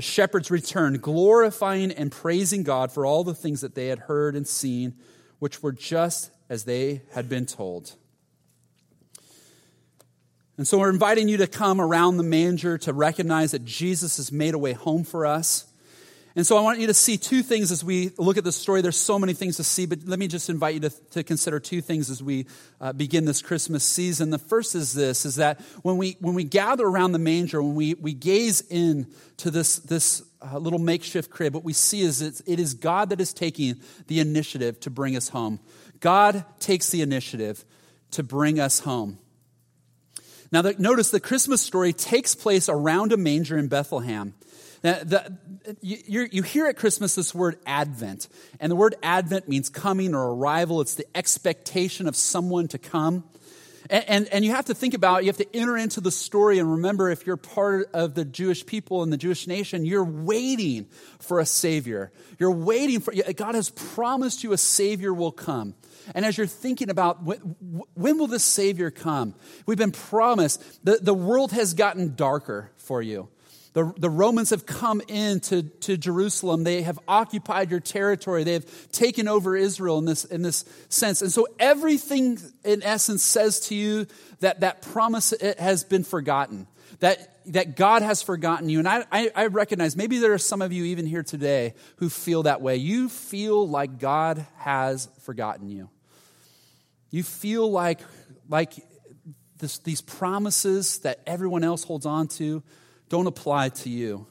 The 0.00 0.04
shepherds 0.04 0.50
returned, 0.50 1.02
glorifying 1.02 1.92
and 1.92 2.10
praising 2.10 2.62
God 2.62 2.90
for 2.90 3.04
all 3.04 3.22
the 3.22 3.34
things 3.34 3.60
that 3.60 3.74
they 3.74 3.88
had 3.88 3.98
heard 3.98 4.34
and 4.34 4.48
seen, 4.48 4.94
which 5.40 5.62
were 5.62 5.72
just 5.72 6.30
as 6.48 6.64
they 6.64 7.02
had 7.12 7.28
been 7.28 7.44
told. 7.44 7.96
And 10.56 10.66
so 10.66 10.78
we're 10.78 10.88
inviting 10.88 11.28
you 11.28 11.36
to 11.36 11.46
come 11.46 11.82
around 11.82 12.16
the 12.16 12.22
manger 12.22 12.78
to 12.78 12.94
recognize 12.94 13.50
that 13.50 13.66
Jesus 13.66 14.16
has 14.16 14.32
made 14.32 14.54
a 14.54 14.58
way 14.58 14.72
home 14.72 15.04
for 15.04 15.26
us. 15.26 15.69
And 16.36 16.46
so 16.46 16.56
I 16.56 16.60
want 16.60 16.78
you 16.78 16.86
to 16.86 16.94
see 16.94 17.16
two 17.16 17.42
things 17.42 17.72
as 17.72 17.82
we 17.82 18.12
look 18.16 18.36
at 18.36 18.44
the 18.44 18.52
story. 18.52 18.82
There's 18.82 18.96
so 18.96 19.18
many 19.18 19.32
things 19.32 19.56
to 19.56 19.64
see, 19.64 19.86
but 19.86 20.06
let 20.06 20.18
me 20.18 20.28
just 20.28 20.48
invite 20.48 20.74
you 20.74 20.80
to, 20.80 20.90
to 21.10 21.24
consider 21.24 21.58
two 21.58 21.80
things 21.80 22.08
as 22.08 22.22
we 22.22 22.46
uh, 22.80 22.92
begin 22.92 23.24
this 23.24 23.42
Christmas 23.42 23.82
season. 23.82 24.30
The 24.30 24.38
first 24.38 24.76
is 24.76 24.94
this, 24.94 25.24
is 25.24 25.36
that 25.36 25.60
when 25.82 25.96
we, 25.96 26.16
when 26.20 26.34
we 26.34 26.44
gather 26.44 26.86
around 26.86 27.12
the 27.12 27.18
manger, 27.18 27.60
when 27.60 27.74
we, 27.74 27.94
we 27.94 28.14
gaze 28.14 28.60
in 28.60 29.08
to 29.38 29.50
this, 29.50 29.80
this 29.80 30.22
uh, 30.40 30.56
little 30.58 30.78
makeshift 30.78 31.30
crib, 31.30 31.52
what 31.52 31.64
we 31.64 31.72
see 31.72 32.02
is 32.02 32.22
it, 32.22 32.40
it 32.46 32.60
is 32.60 32.74
God 32.74 33.10
that 33.10 33.20
is 33.20 33.32
taking 33.32 33.80
the 34.06 34.20
initiative 34.20 34.78
to 34.80 34.90
bring 34.90 35.16
us 35.16 35.30
home. 35.30 35.58
God 35.98 36.44
takes 36.60 36.90
the 36.90 37.02
initiative 37.02 37.64
to 38.12 38.22
bring 38.22 38.60
us 38.60 38.80
home. 38.80 39.18
Now, 40.52 40.62
the, 40.62 40.74
notice 40.78 41.10
the 41.10 41.20
Christmas 41.20 41.60
story 41.60 41.92
takes 41.92 42.34
place 42.34 42.68
around 42.68 43.12
a 43.12 43.16
manger 43.16 43.56
in 43.56 43.68
Bethlehem. 43.68 44.34
Now, 44.82 44.98
the, 45.02 45.36
you, 45.82 46.28
you 46.30 46.42
hear 46.42 46.66
at 46.66 46.76
Christmas 46.76 47.14
this 47.14 47.34
word 47.34 47.58
Advent, 47.66 48.28
and 48.58 48.72
the 48.72 48.76
word 48.76 48.94
Advent 49.02 49.48
means 49.48 49.68
coming 49.68 50.14
or 50.14 50.34
arrival. 50.34 50.80
It's 50.80 50.94
the 50.94 51.06
expectation 51.14 52.08
of 52.08 52.16
someone 52.16 52.68
to 52.68 52.78
come. 52.78 53.24
And, 53.88 54.04
and, 54.08 54.28
and, 54.28 54.44
you 54.44 54.52
have 54.52 54.66
to 54.66 54.74
think 54.74 54.94
about, 54.94 55.24
you 55.24 55.28
have 55.28 55.38
to 55.38 55.56
enter 55.56 55.76
into 55.76 56.00
the 56.00 56.12
story 56.12 56.58
and 56.58 56.70
remember 56.70 57.10
if 57.10 57.26
you're 57.26 57.36
part 57.36 57.90
of 57.92 58.14
the 58.14 58.24
Jewish 58.24 58.64
people 58.64 59.02
and 59.02 59.12
the 59.12 59.16
Jewish 59.16 59.46
nation, 59.46 59.84
you're 59.84 60.04
waiting 60.04 60.86
for 61.18 61.40
a 61.40 61.46
Savior. 61.46 62.12
You're 62.38 62.52
waiting 62.52 63.00
for, 63.00 63.12
God 63.34 63.54
has 63.54 63.70
promised 63.70 64.44
you 64.44 64.52
a 64.52 64.58
Savior 64.58 65.12
will 65.12 65.32
come. 65.32 65.74
And 66.14 66.24
as 66.24 66.38
you're 66.38 66.46
thinking 66.46 66.88
about 66.88 67.22
when, 67.22 67.38
when 67.94 68.18
will 68.18 68.28
this 68.28 68.44
Savior 68.44 68.90
come, 68.90 69.34
we've 69.66 69.78
been 69.78 69.92
promised, 69.92 70.84
the, 70.84 70.98
the 71.02 71.14
world 71.14 71.52
has 71.52 71.74
gotten 71.74 72.14
darker 72.14 72.70
for 72.76 73.02
you. 73.02 73.28
The, 73.72 73.92
the 73.96 74.10
Romans 74.10 74.50
have 74.50 74.66
come 74.66 75.00
into 75.06 75.62
to 75.62 75.96
Jerusalem. 75.96 76.64
They 76.64 76.82
have 76.82 76.98
occupied 77.06 77.70
your 77.70 77.78
territory. 77.78 78.42
They 78.42 78.54
have 78.54 78.90
taken 78.90 79.28
over 79.28 79.56
Israel 79.56 79.98
in 79.98 80.06
this, 80.06 80.24
in 80.24 80.42
this 80.42 80.64
sense. 80.88 81.22
And 81.22 81.30
so 81.30 81.46
everything, 81.58 82.38
in 82.64 82.82
essence, 82.82 83.22
says 83.22 83.60
to 83.68 83.76
you 83.76 84.06
that 84.40 84.60
that 84.60 84.82
promise 84.82 85.32
has 85.58 85.84
been 85.84 86.02
forgotten, 86.02 86.66
that, 86.98 87.38
that 87.46 87.76
God 87.76 88.02
has 88.02 88.24
forgotten 88.24 88.68
you. 88.68 88.80
And 88.80 88.88
I, 88.88 89.04
I, 89.12 89.30
I 89.36 89.46
recognize 89.46 89.96
maybe 89.96 90.18
there 90.18 90.32
are 90.32 90.38
some 90.38 90.62
of 90.62 90.72
you 90.72 90.86
even 90.86 91.06
here 91.06 91.22
today 91.22 91.74
who 91.96 92.08
feel 92.08 92.42
that 92.44 92.60
way. 92.60 92.74
You 92.74 93.08
feel 93.08 93.68
like 93.68 94.00
God 94.00 94.44
has 94.56 95.08
forgotten 95.20 95.68
you. 95.68 95.90
You 97.12 97.22
feel 97.22 97.70
like, 97.70 98.00
like 98.48 98.72
this, 99.58 99.78
these 99.78 100.00
promises 100.00 100.98
that 100.98 101.20
everyone 101.24 101.62
else 101.62 101.84
holds 101.84 102.04
on 102.04 102.26
to 102.28 102.64
don't 103.10 103.26
apply 103.26 103.68
to 103.68 103.90
you. 103.90 104.26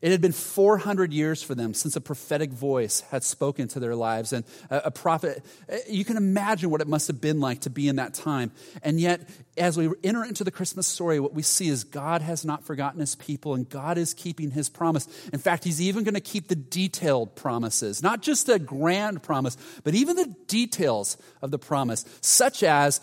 It 0.00 0.12
had 0.12 0.22
been 0.22 0.32
400 0.32 1.12
years 1.12 1.42
for 1.42 1.54
them 1.54 1.74
since 1.74 1.94
a 1.94 2.00
prophetic 2.00 2.52
voice 2.52 3.02
had 3.10 3.22
spoken 3.22 3.68
to 3.68 3.80
their 3.80 3.94
lives. 3.94 4.32
And 4.32 4.46
a, 4.70 4.90
prophet, 4.90 5.44
eh, 5.68 5.80
you 5.90 6.06
can 6.06 6.16
imagine 6.16 6.70
what 6.70 6.80
it 6.80 6.88
must 6.88 7.08
have 7.08 7.20
been 7.20 7.38
like 7.38 7.60
to 7.62 7.70
be 7.70 7.86
in 7.86 7.96
that 7.96 8.14
time. 8.14 8.50
And 8.82 8.98
yet, 8.98 9.28
as 9.58 9.76
we 9.76 9.90
enter 10.02 10.24
into 10.24 10.42
the 10.42 10.50
Christmas 10.50 10.86
story, 10.86 11.20
what 11.20 11.34
we 11.34 11.42
see 11.42 11.68
is 11.68 11.84
God 11.84 12.22
has 12.22 12.46
not 12.46 12.64
forgotten 12.64 13.00
his 13.00 13.14
people 13.14 13.52
and 13.52 13.68
God 13.68 13.98
is 13.98 14.14
keeping 14.14 14.52
his 14.52 14.70
promise. 14.70 15.06
In 15.34 15.38
fact, 15.38 15.64
he's 15.64 15.82
even 15.82 16.02
going 16.02 16.14
to 16.14 16.20
keep 16.20 16.48
the 16.48 16.56
detailed 16.56 17.36
promises, 17.36 18.02
not 18.02 18.22
just 18.22 18.48
a 18.48 18.58
grand 18.58 19.22
promise, 19.22 19.58
but 19.84 19.94
even 19.94 20.16
the 20.16 20.34
details 20.46 21.18
of 21.42 21.50
the 21.50 21.58
promise, 21.58 22.06
such 22.22 22.62
as 22.62 23.00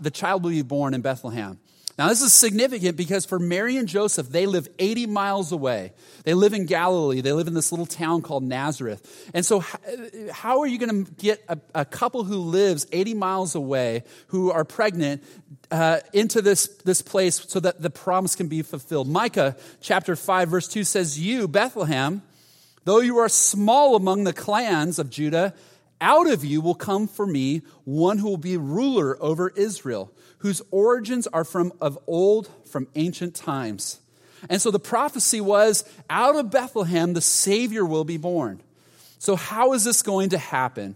the 0.00 0.10
child 0.10 0.44
will 0.44 0.50
be 0.50 0.62
born 0.62 0.94
in 0.94 1.02
Bethlehem 1.02 1.58
Now, 1.98 2.06
this 2.08 2.22
is 2.22 2.32
significant 2.32 2.96
because 2.96 3.26
for 3.26 3.40
Mary 3.40 3.76
and 3.76 3.88
Joseph, 3.88 4.28
they 4.28 4.46
live 4.46 4.68
80 4.78 5.06
miles 5.06 5.50
away. 5.50 5.92
They 6.22 6.32
live 6.32 6.52
in 6.52 6.64
Galilee. 6.64 7.22
They 7.22 7.32
live 7.32 7.48
in 7.48 7.54
this 7.54 7.72
little 7.72 7.86
town 7.86 8.22
called 8.22 8.44
Nazareth. 8.44 9.30
And 9.34 9.44
so, 9.44 9.64
how 10.30 10.60
are 10.60 10.66
you 10.68 10.78
going 10.78 11.04
to 11.04 11.10
get 11.14 11.42
a, 11.48 11.58
a, 11.74 11.84
couple 11.84 12.22
who 12.22 12.36
lives 12.36 12.86
80 12.92 13.14
miles 13.14 13.56
away, 13.56 14.04
who 14.28 14.52
are 14.52 14.64
pregnant, 14.64 15.24
uh, 15.72 15.98
into 16.12 16.40
this, 16.40 16.68
this 16.84 17.02
place 17.02 17.44
so 17.48 17.58
that 17.58 17.82
the 17.82 17.90
promise 17.90 18.36
can 18.36 18.46
be 18.46 18.62
fulfilled? 18.62 19.08
Micah 19.08 19.56
chapter 19.80 20.14
5, 20.14 20.48
verse 20.48 20.68
2 20.68 20.84
says, 20.84 21.18
You, 21.18 21.48
Bethlehem, 21.48 22.22
though 22.84 23.00
you 23.00 23.18
are 23.18 23.28
small 23.28 23.96
among 23.96 24.22
the 24.22 24.32
clans 24.32 25.00
of 25.00 25.10
Judah, 25.10 25.52
out 26.00 26.28
of 26.28 26.44
you 26.44 26.60
will 26.60 26.74
come 26.74 27.08
for 27.08 27.26
me 27.26 27.62
one 27.84 28.18
who 28.18 28.28
will 28.28 28.36
be 28.36 28.56
ruler 28.56 29.20
over 29.22 29.50
Israel 29.50 30.12
whose 30.38 30.62
origins 30.70 31.26
are 31.28 31.44
from 31.44 31.72
of 31.80 31.98
old, 32.06 32.48
from 32.66 32.88
ancient 32.94 33.34
times. 33.34 34.00
And 34.48 34.62
so 34.62 34.70
the 34.70 34.78
prophecy 34.78 35.40
was 35.40 35.84
out 36.08 36.36
of 36.36 36.50
Bethlehem, 36.50 37.12
the 37.12 37.20
Savior 37.20 37.84
will 37.84 38.04
be 38.04 38.16
born. 38.16 38.60
So, 39.18 39.34
how 39.34 39.72
is 39.72 39.82
this 39.82 40.02
going 40.02 40.28
to 40.30 40.38
happen? 40.38 40.94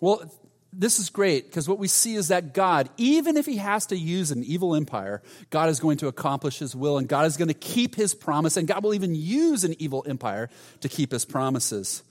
Well, 0.00 0.28
this 0.72 0.98
is 0.98 1.10
great 1.10 1.46
because 1.46 1.68
what 1.68 1.78
we 1.78 1.86
see 1.86 2.16
is 2.16 2.28
that 2.28 2.54
God, 2.54 2.88
even 2.96 3.36
if 3.36 3.46
he 3.46 3.58
has 3.58 3.86
to 3.86 3.96
use 3.96 4.32
an 4.32 4.42
evil 4.42 4.74
empire, 4.74 5.22
God 5.50 5.68
is 5.68 5.78
going 5.78 5.98
to 5.98 6.08
accomplish 6.08 6.58
his 6.58 6.74
will 6.74 6.98
and 6.98 7.06
God 7.06 7.26
is 7.26 7.36
going 7.36 7.48
to 7.48 7.54
keep 7.54 7.94
his 7.94 8.14
promise, 8.14 8.56
and 8.56 8.66
God 8.66 8.82
will 8.82 8.94
even 8.94 9.14
use 9.14 9.62
an 9.62 9.76
evil 9.78 10.04
empire 10.08 10.50
to 10.80 10.88
keep 10.88 11.12
his 11.12 11.24
promises. 11.24 12.02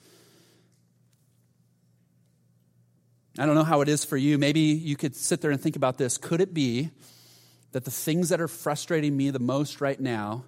I 3.37 3.45
don't 3.45 3.55
know 3.55 3.63
how 3.63 3.81
it 3.81 3.87
is 3.87 4.03
for 4.03 4.17
you. 4.17 4.37
Maybe 4.37 4.59
you 4.59 4.97
could 4.97 5.15
sit 5.15 5.41
there 5.41 5.51
and 5.51 5.61
think 5.61 5.75
about 5.75 5.97
this. 5.97 6.17
Could 6.17 6.41
it 6.41 6.53
be 6.53 6.89
that 7.71 7.85
the 7.85 7.91
things 7.91 8.29
that 8.29 8.41
are 8.41 8.47
frustrating 8.47 9.15
me 9.15 9.29
the 9.29 9.39
most 9.39 9.79
right 9.79 9.99
now 9.99 10.43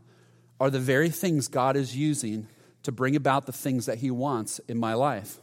are 0.60 0.70
the 0.70 0.80
very 0.80 1.10
things 1.10 1.48
God 1.48 1.78
is 1.78 1.96
using 1.96 2.48
to 2.84 2.92
bring 2.92 3.16
about 3.16 3.46
the 3.46 3.54
things 3.54 3.86
that 3.86 4.00
He 4.00 4.12
wants 4.12 4.60
in 4.68 4.78
my 4.78 4.96
life? 4.96 5.38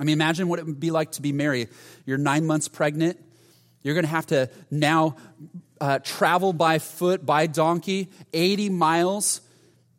I 0.00 0.04
mean, 0.04 0.14
imagine 0.14 0.48
what 0.48 0.58
it 0.58 0.66
would 0.66 0.80
be 0.80 0.90
like 0.90 1.12
to 1.12 1.22
be 1.22 1.32
Mary. 1.32 1.68
You're 2.04 2.18
nine 2.18 2.46
months 2.46 2.66
pregnant. 2.66 3.18
You're 3.82 3.94
going 3.94 4.04
to 4.04 4.10
have 4.10 4.26
to 4.26 4.50
now 4.70 5.16
uh, 5.80 6.00
travel 6.00 6.52
by 6.52 6.80
foot, 6.80 7.24
by 7.24 7.46
donkey, 7.46 8.10
80 8.32 8.70
miles, 8.70 9.40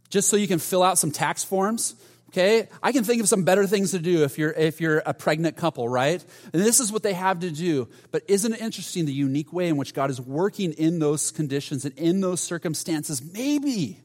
just 0.10 0.28
so 0.28 0.36
you 0.36 0.48
can 0.48 0.60
fill 0.60 0.84
out 0.84 0.98
some 0.98 1.12
tax 1.12 1.46
forms. 1.46 1.96
Okay? 2.36 2.68
I 2.84 2.92
can 2.92 3.06
think 3.06 3.22
of 3.22 3.30
some 3.30 3.46
better 3.46 3.66
things 3.66 3.92
to 3.92 4.00
do 4.00 4.26
if 4.26 4.38
you're, 4.38 4.52
if 4.52 4.82
you're 4.82 4.98
a 5.06 5.14
pregnant 5.14 5.56
couple, 5.56 5.88
right? 5.88 6.22
And 6.52 6.62
this 6.62 6.82
is 6.82 6.92
what 6.92 7.02
they 7.02 7.14
have 7.14 7.40
to 7.40 7.50
do. 7.50 7.88
But 8.12 8.24
isn't 8.28 8.52
it 8.52 8.60
interesting 8.60 9.06
the 9.06 9.14
unique 9.14 9.54
way 9.54 9.70
in 9.70 9.78
which 9.78 9.94
God 9.94 10.10
is 10.10 10.20
working 10.20 10.74
in 10.74 11.00
those 11.00 11.32
conditions 11.32 11.86
and 11.86 11.98
in 11.98 12.20
those 12.20 12.42
circumstances? 12.42 13.24
Maybe, 13.24 14.02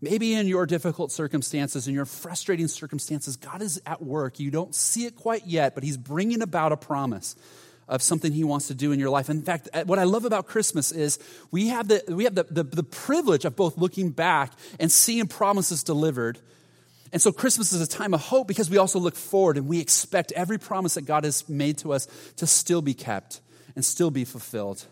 maybe 0.00 0.34
in 0.34 0.46
your 0.46 0.64
difficult 0.64 1.10
circumstances, 1.10 1.88
in 1.88 1.94
your 1.94 2.04
frustrating 2.04 2.68
circumstances, 2.68 3.36
God 3.36 3.62
is 3.62 3.82
at 3.84 4.00
work. 4.00 4.38
You 4.38 4.52
don't 4.52 4.72
see 4.72 5.04
it 5.04 5.16
quite 5.16 5.44
yet, 5.44 5.74
but 5.74 5.82
He's 5.82 5.96
bringing 5.96 6.40
about 6.40 6.70
a 6.70 6.76
promise 6.76 7.34
of 7.88 8.00
something 8.00 8.32
he 8.32 8.44
wants 8.44 8.68
to 8.68 8.74
do 8.74 8.92
in 8.92 9.00
your 9.00 9.10
life. 9.10 9.28
In 9.28 9.42
fact, 9.42 9.68
uh, 9.74 9.84
what 9.84 9.98
I 9.98 10.04
love 10.04 10.24
about 10.24 10.46
Christmas 10.46 10.90
is 10.90 11.18
we 11.50 11.68
have 11.68 11.88
the, 11.88 12.02
we 12.08 12.24
have 12.24 12.34
the, 12.34 12.44
the, 12.44 12.62
the 12.62 12.82
privilege 12.82 13.44
of 13.44 13.56
both 13.56 13.76
looking 13.76 14.08
back 14.08 14.52
and 14.80 14.90
seeing 14.90 15.26
promises 15.26 15.82
delivered 15.82 16.38
and 17.14 17.22
so 17.22 17.30
Christmas 17.30 17.72
is 17.72 17.80
a 17.80 17.86
time 17.86 18.12
of 18.12 18.20
hope 18.20 18.48
because 18.48 18.68
we 18.68 18.76
also 18.76 18.98
look 18.98 19.14
forward 19.14 19.56
and 19.56 19.68
we 19.68 19.78
expect 19.78 20.32
every 20.32 20.58
promise 20.58 20.94
that 20.94 21.02
God 21.02 21.22
has 21.22 21.48
made 21.48 21.78
to 21.78 21.92
us 21.92 22.08
to 22.38 22.46
still 22.48 22.82
be 22.82 22.92
kept 22.92 23.40
and 23.76 23.84
still 23.84 24.10
be 24.10 24.24
fulfilled. 24.24 24.84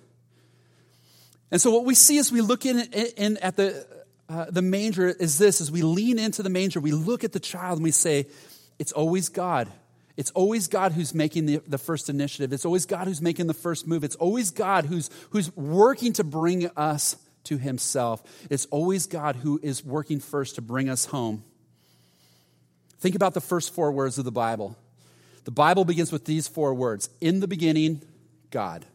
And 1.51 1.61
so 1.61 1.73
what 1.73 1.85
we 1.85 1.97
see 1.97 2.19
as 2.19 2.31
we 2.31 2.41
look 2.41 2.65
in, 2.65 2.79
in 2.79 3.39
at 3.39 3.57
the, 3.57 3.85
uh, 4.29 4.47
the 4.49 4.63
manger 4.63 5.09
is 5.09 5.37
this, 5.37 5.61
as 5.61 5.73
we 5.73 5.83
lean 5.83 6.21
into 6.21 6.45
the 6.45 6.49
manger, 6.49 6.79
we 6.79 6.93
look 6.93 7.25
at 7.25 7.33
the 7.33 7.41
child 7.41 7.79
and 7.79 7.83
we 7.83 7.91
say, 7.91 8.29
it's 8.79 8.93
always 8.93 9.29
God. 9.29 9.67
It's 10.17 10.31
always 10.31 10.69
God 10.69 10.93
who's 10.93 11.15
making 11.15 11.47
the, 11.47 11.61
the 11.67 11.77
first 11.77 12.09
initiative. 12.09 12.53
It's 12.53 12.65
always 12.65 12.87
God 12.87 13.09
who's 13.09 13.21
making 13.21 13.49
the 13.49 13.55
first 13.55 13.89
move. 13.89 14.05
It's 14.05 14.15
always 14.15 14.53
God 14.53 14.85
who's, 14.85 15.11
who's 15.31 15.55
working 15.57 16.13
to 16.13 16.23
bring 16.23 16.71
us 16.77 17.17
to 17.45 17.59
himself. 17.59 18.23
It's 18.49 18.67
always 18.67 19.07
God 19.07 19.35
who 19.35 19.59
is 19.61 19.85
working 19.85 20.21
first 20.21 20.55
to 20.55 20.63
bring 20.63 20.89
us 20.89 21.07
home. 21.07 21.43
Think 23.03 23.17
about 23.17 23.35
the 23.35 23.41
first 23.41 23.75
four 23.75 23.91
words 23.91 24.17
of 24.19 24.25
the 24.25 24.31
Bible. 24.31 24.77
The 25.43 25.51
Bible 25.51 25.85
begins 25.85 26.13
with 26.13 26.25
these 26.25 26.47
four 26.47 26.73
words 26.73 27.11
In 27.21 27.41
the 27.41 27.49
beginning, 27.49 28.01
God. 28.53 28.87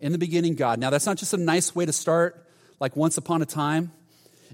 In 0.00 0.12
the 0.12 0.18
beginning, 0.18 0.54
God. 0.54 0.78
Now, 0.78 0.88
that's 0.88 1.04
not 1.04 1.18
just 1.18 1.34
a 1.34 1.36
nice 1.36 1.74
way 1.74 1.84
to 1.84 1.92
start, 1.92 2.48
like 2.80 2.96
once 2.96 3.18
upon 3.18 3.42
a 3.42 3.44
time. 3.44 3.92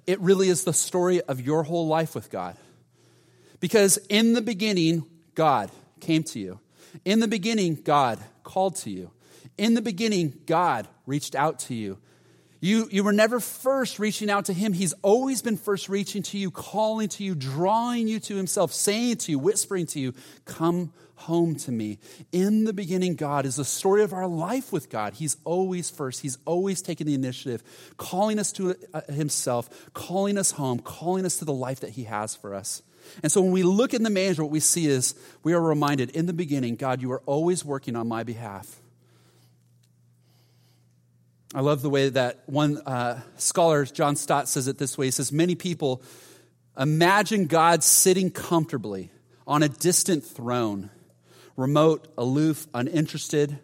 It 0.08 0.18
really 0.18 0.48
is 0.48 0.64
the 0.64 0.72
story 0.72 1.20
of 1.20 1.40
your 1.40 1.62
whole 1.62 1.86
life 1.86 2.16
with 2.16 2.32
God. 2.32 2.56
Because 3.60 3.96
in 4.08 4.32
the 4.32 4.42
beginning, 4.42 5.04
God 5.36 5.70
came 6.00 6.24
to 6.24 6.40
you. 6.40 6.58
In 7.04 7.20
the 7.20 7.28
beginning, 7.28 7.76
God 7.76 8.18
called 8.42 8.74
to 8.78 8.90
you. 8.90 9.12
In 9.56 9.74
the 9.74 9.82
beginning, 9.82 10.34
God 10.46 10.88
reached 11.06 11.36
out 11.36 11.60
to 11.60 11.74
you. 11.74 11.98
You, 12.60 12.88
you 12.90 13.04
were 13.04 13.12
never 13.12 13.38
first 13.38 13.98
reaching 13.98 14.30
out 14.30 14.46
to 14.46 14.52
him. 14.52 14.72
He's 14.72 14.92
always 15.02 15.42
been 15.42 15.56
first 15.56 15.88
reaching 15.88 16.22
to 16.24 16.38
you, 16.38 16.50
calling 16.50 17.08
to 17.10 17.24
you, 17.24 17.34
drawing 17.34 18.08
you 18.08 18.18
to 18.20 18.36
himself, 18.36 18.72
saying 18.72 19.18
to 19.18 19.32
you, 19.32 19.38
whispering 19.38 19.86
to 19.86 20.00
you, 20.00 20.12
Come 20.44 20.92
home 21.18 21.56
to 21.56 21.72
me. 21.72 21.98
In 22.32 22.64
the 22.64 22.72
beginning, 22.72 23.14
God 23.16 23.44
is 23.44 23.56
the 23.56 23.64
story 23.64 24.02
of 24.02 24.12
our 24.12 24.26
life 24.26 24.72
with 24.72 24.88
God. 24.88 25.14
He's 25.14 25.36
always 25.44 25.90
first, 25.90 26.22
He's 26.22 26.38
always 26.44 26.80
taking 26.80 27.06
the 27.06 27.14
initiative, 27.14 27.62
calling 27.96 28.38
us 28.38 28.52
to 28.52 28.76
uh, 28.94 29.00
Himself, 29.12 29.68
calling 29.92 30.38
us 30.38 30.52
home, 30.52 30.78
calling 30.78 31.24
us 31.26 31.36
to 31.38 31.44
the 31.44 31.52
life 31.52 31.80
that 31.80 31.90
He 31.90 32.04
has 32.04 32.34
for 32.34 32.54
us. 32.54 32.82
And 33.22 33.32
so 33.32 33.40
when 33.40 33.52
we 33.52 33.62
look 33.62 33.94
in 33.94 34.02
the 34.02 34.10
manger, 34.10 34.42
what 34.42 34.52
we 34.52 34.60
see 34.60 34.86
is 34.86 35.14
we 35.42 35.54
are 35.54 35.60
reminded 35.60 36.10
in 36.10 36.26
the 36.26 36.32
beginning, 36.32 36.76
God, 36.76 37.02
you 37.02 37.10
are 37.12 37.22
always 37.26 37.64
working 37.64 37.96
on 37.96 38.06
my 38.06 38.22
behalf. 38.22 38.80
I 41.54 41.60
love 41.60 41.80
the 41.80 41.88
way 41.88 42.10
that 42.10 42.42
one 42.44 42.76
uh, 42.78 43.22
scholar, 43.36 43.86
John 43.86 44.16
Stott, 44.16 44.48
says 44.48 44.68
it 44.68 44.76
this 44.76 44.98
way. 44.98 45.06
He 45.06 45.10
says, 45.10 45.32
Many 45.32 45.54
people 45.54 46.02
imagine 46.78 47.46
God 47.46 47.82
sitting 47.82 48.30
comfortably 48.30 49.10
on 49.46 49.62
a 49.62 49.68
distant 49.68 50.24
throne, 50.24 50.90
remote, 51.56 52.12
aloof, 52.18 52.66
uninterested. 52.74 53.58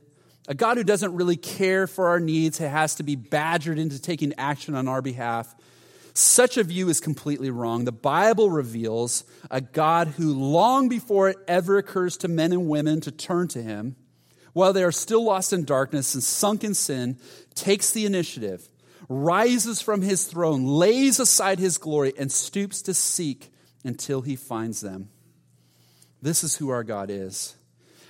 A 0.49 0.55
God 0.55 0.79
who 0.79 0.85
doesn't 0.85 1.15
really 1.15 1.37
care 1.37 1.87
for 1.87 2.09
our 2.09 2.21
needs, 2.21 2.59
who 2.59 2.65
has 2.65 2.95
to 2.97 3.03
be 3.03 3.17
badgered 3.17 3.79
into 3.79 4.01
taking 4.01 4.33
action 4.39 4.75
on 4.75 4.89
our 4.89 5.03
behalf. 5.03 5.55
Such 6.15 6.57
a 6.57 6.65
view 6.65 6.89
is 6.89 7.01
completely 7.01 7.51
wrong. 7.51 7.85
The 7.85 7.93
Bible 7.93 8.51
reveals 8.51 9.25
a 9.51 9.61
God 9.61 10.09
who, 10.09 10.33
long 10.33 10.89
before 10.89 11.29
it 11.29 11.37
ever 11.49 11.77
occurs 11.77 12.17
to 12.19 12.29
men 12.29 12.53
and 12.53 12.69
women 12.69 13.01
to 13.03 13.11
turn 13.11 13.49
to 13.49 13.63
Him, 13.63 13.97
while 14.55 14.73
they 14.73 14.83
are 14.83 14.93
still 14.93 15.25
lost 15.25 15.53
in 15.53 15.65
darkness 15.65 16.15
and 16.15 16.23
sunk 16.23 16.65
in 16.65 16.73
sin, 16.73 17.19
takes 17.55 17.91
the 17.91 18.07
initiative, 18.07 18.69
rises 19.09 19.83
from 19.83 20.01
his 20.01 20.25
throne, 20.25 20.65
lays 20.65 21.21
aside 21.21 21.59
his 21.59 21.77
glory, 21.77 22.15
and 22.19 22.33
stoops 22.33 22.81
to 22.83 22.95
seek 22.95 23.53
until 23.85 24.23
he 24.23 24.35
finds 24.35 24.81
them. 24.81 25.11
This 26.23 26.43
is 26.43 26.57
who 26.57 26.71
our 26.71 26.85
God 26.85 27.11
is. 27.11 27.57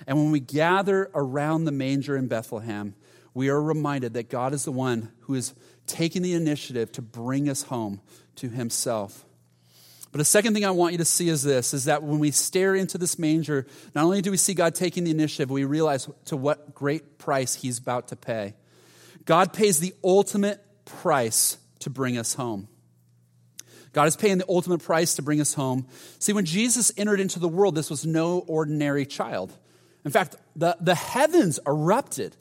And 0.07 0.17
when 0.17 0.31
we 0.31 0.39
gather 0.39 1.11
around 1.13 1.65
the 1.65 1.71
manger 1.71 2.15
in 2.15 2.27
Bethlehem, 2.27 2.95
we 3.33 3.49
are 3.49 3.61
reminded 3.61 4.13
that 4.13 4.29
God 4.29 4.53
is 4.53 4.63
the 4.63 4.71
one 4.71 5.11
who 5.21 5.33
is 5.33 5.53
taking 5.87 6.21
the 6.21 6.33
initiative 6.33 6.91
to 6.93 7.01
bring 7.01 7.49
us 7.49 7.63
home 7.63 8.01
to 8.37 8.49
himself. 8.49 9.24
But 10.15 10.21
a 10.21 10.23
second 10.23 10.53
thing 10.53 10.63
I 10.63 10.71
want 10.71 10.93
you 10.93 10.99
to 10.99 11.03
see 11.03 11.27
is 11.27 11.43
this 11.43 11.73
is 11.73 11.83
that 11.85 12.01
when 12.01 12.19
we 12.19 12.31
stare 12.31 12.73
into 12.73 12.97
this 12.97 13.19
manger, 13.19 13.67
not 13.93 14.05
only 14.05 14.21
do 14.21 14.31
we 14.31 14.37
see 14.37 14.53
God 14.53 14.73
taking 14.73 15.03
the 15.03 15.11
initiative, 15.11 15.51
we 15.51 15.65
realize 15.65 16.07
to 16.27 16.37
what 16.37 16.73
great 16.73 17.17
price 17.17 17.53
he's 17.53 17.79
about 17.79 18.07
to 18.07 18.15
pay. 18.15 18.53
God 19.25 19.51
pays 19.51 19.81
the 19.81 19.93
ultimate 20.05 20.63
price 20.85 21.57
to 21.79 21.89
bring 21.89 22.17
us 22.17 22.33
home. 22.33 22.69
God 23.91 24.07
is 24.07 24.15
paying 24.15 24.37
the 24.37 24.45
ultimate 24.47 24.81
price 24.81 25.15
to 25.15 25.21
bring 25.21 25.41
us 25.41 25.53
home. 25.53 25.85
See, 26.19 26.31
when 26.31 26.45
Jesus 26.45 26.93
entered 26.95 27.19
into 27.19 27.39
the 27.39 27.49
world, 27.49 27.75
this 27.75 27.89
was 27.89 28.05
no 28.05 28.39
ordinary 28.47 29.05
child. 29.05 29.51
In 30.05 30.11
fact, 30.11 30.37
the, 30.55 30.77
the 30.79 30.95
heavens 30.95 31.59
erupted 31.67 32.37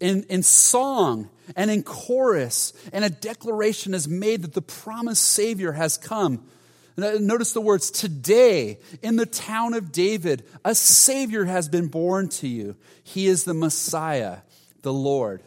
in, 0.00 0.24
in 0.24 0.42
song 0.42 1.30
and 1.54 1.70
in 1.70 1.84
chorus, 1.84 2.72
and 2.92 3.04
a 3.04 3.10
declaration 3.10 3.94
is 3.94 4.08
made 4.08 4.42
that 4.42 4.54
the 4.54 4.60
promised 4.60 5.22
Savior 5.22 5.70
has 5.70 5.96
come. 5.96 6.48
Notice 6.96 7.52
the 7.52 7.60
words 7.60 7.90
today 7.90 8.78
in 9.02 9.16
the 9.16 9.26
town 9.26 9.74
of 9.74 9.92
David, 9.92 10.44
a 10.64 10.74
Savior 10.74 11.44
has 11.44 11.68
been 11.68 11.88
born 11.88 12.28
to 12.30 12.48
you. 12.48 12.76
He 13.02 13.26
is 13.26 13.44
the 13.44 13.54
Messiah, 13.54 14.38
the 14.82 14.92
Lord. 14.92 15.42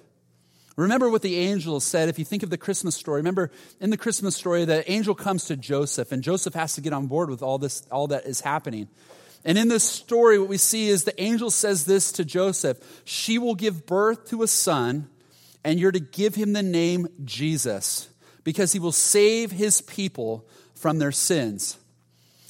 Remember 0.76 1.10
what 1.10 1.22
the 1.22 1.38
angel 1.38 1.80
said. 1.80 2.10
If 2.10 2.20
you 2.20 2.26
think 2.26 2.44
of 2.44 2.50
the 2.50 2.58
Christmas 2.58 2.96
story, 2.96 3.18
remember 3.20 3.52
in 3.80 3.92
the 3.92 3.98
Christmas 3.98 4.36
story, 4.36 4.66
the 4.66 4.90
angel 4.92 5.16
comes 5.16 5.46
to 5.46 5.56
Joseph, 5.56 6.12
and 6.12 6.22
Joseph 6.22 6.54
has 6.54 6.74
to 6.76 6.82
get 6.82 6.94
on 6.94 7.08
board 7.08 7.30
with 7.30 7.42
all 7.42 7.58
this, 7.58 7.84
all 7.92 8.08
that 8.08 8.26
is 8.26 8.42
happening. 8.42 8.90
And 9.46 9.58
in 9.58 9.68
this 9.68 9.84
story, 9.84 10.40
what 10.40 10.50
we 10.50 10.58
see 10.58 10.90
is 10.90 11.04
the 11.04 11.22
angel 11.22 11.52
says 11.52 11.86
this 11.86 12.12
to 12.14 12.26
Joseph 12.26 12.80
She 13.06 13.38
will 13.38 13.56
give 13.56 13.86
birth 13.86 14.30
to 14.30 14.44
a 14.44 14.48
son 14.48 15.08
and 15.64 15.80
you're 15.80 15.92
to 15.92 16.00
give 16.00 16.36
him 16.36 16.54
the 16.54 16.64
name 16.64 17.08
Jesus 17.24 18.10
because 18.44 18.72
he 18.72 18.80
will 18.80 18.92
save 18.92 19.52
his 19.52 19.82
people 19.82 20.48
from 20.86 21.00
their 21.00 21.12
sins. 21.12 21.80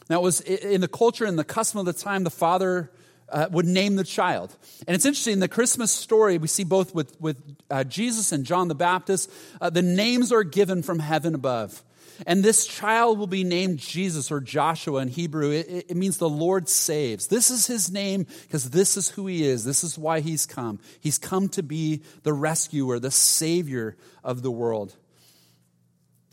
Now, 0.10 0.20
it 0.20 0.24
was 0.24 0.42
in 0.42 0.82
the 0.82 0.90
culture 0.90 1.24
and 1.24 1.40
the 1.40 1.46
custom 1.46 1.80
of 1.80 1.86
the 1.86 1.94
time, 1.94 2.26
the 2.26 2.30
father 2.30 2.92
uh, 3.30 3.48
would 3.50 3.66
name 3.66 3.96
the 3.96 4.04
child. 4.04 4.54
And 4.86 4.94
it's 4.94 5.06
interesting, 5.06 5.32
in 5.32 5.40
the 5.40 5.48
Christmas 5.48 5.90
story, 5.90 6.38
we 6.38 6.50
see 6.50 6.66
both 6.66 6.94
with, 6.94 7.16
with 7.22 7.38
uh, 7.72 7.86
Jesus 7.86 8.34
and 8.34 8.46
John 8.46 8.68
the 8.68 8.76
Baptist, 8.76 9.32
uh, 9.62 9.70
the 9.70 9.82
names 9.82 10.34
are 10.34 10.44
given 10.44 10.84
from 10.84 11.00
heaven 11.00 11.34
above. 11.34 11.82
And 12.28 12.44
this 12.44 12.68
child 12.68 13.20
will 13.20 13.26
be 13.26 13.46
named 13.46 13.80
Jesus 13.80 14.30
or 14.30 14.42
Joshua 14.42 15.02
in 15.02 15.08
Hebrew. 15.08 15.52
It, 15.52 15.86
it 15.88 15.96
means 15.96 16.18
the 16.18 16.28
Lord 16.28 16.68
saves. 16.68 17.28
This 17.28 17.50
is 17.50 17.68
his 17.68 17.90
name 17.90 18.28
because 18.42 18.70
this 18.70 18.98
is 18.98 19.12
who 19.12 19.28
he 19.28 19.46
is. 19.46 19.64
This 19.64 19.82
is 19.82 19.98
why 19.98 20.20
he's 20.20 20.46
come. 20.46 20.82
He's 21.00 21.18
come 21.18 21.48
to 21.50 21.64
be 21.64 22.04
the 22.24 22.34
rescuer, 22.34 23.00
the 23.00 23.12
savior 23.12 23.96
of 24.26 24.42
the 24.42 24.52
world. 24.52 24.94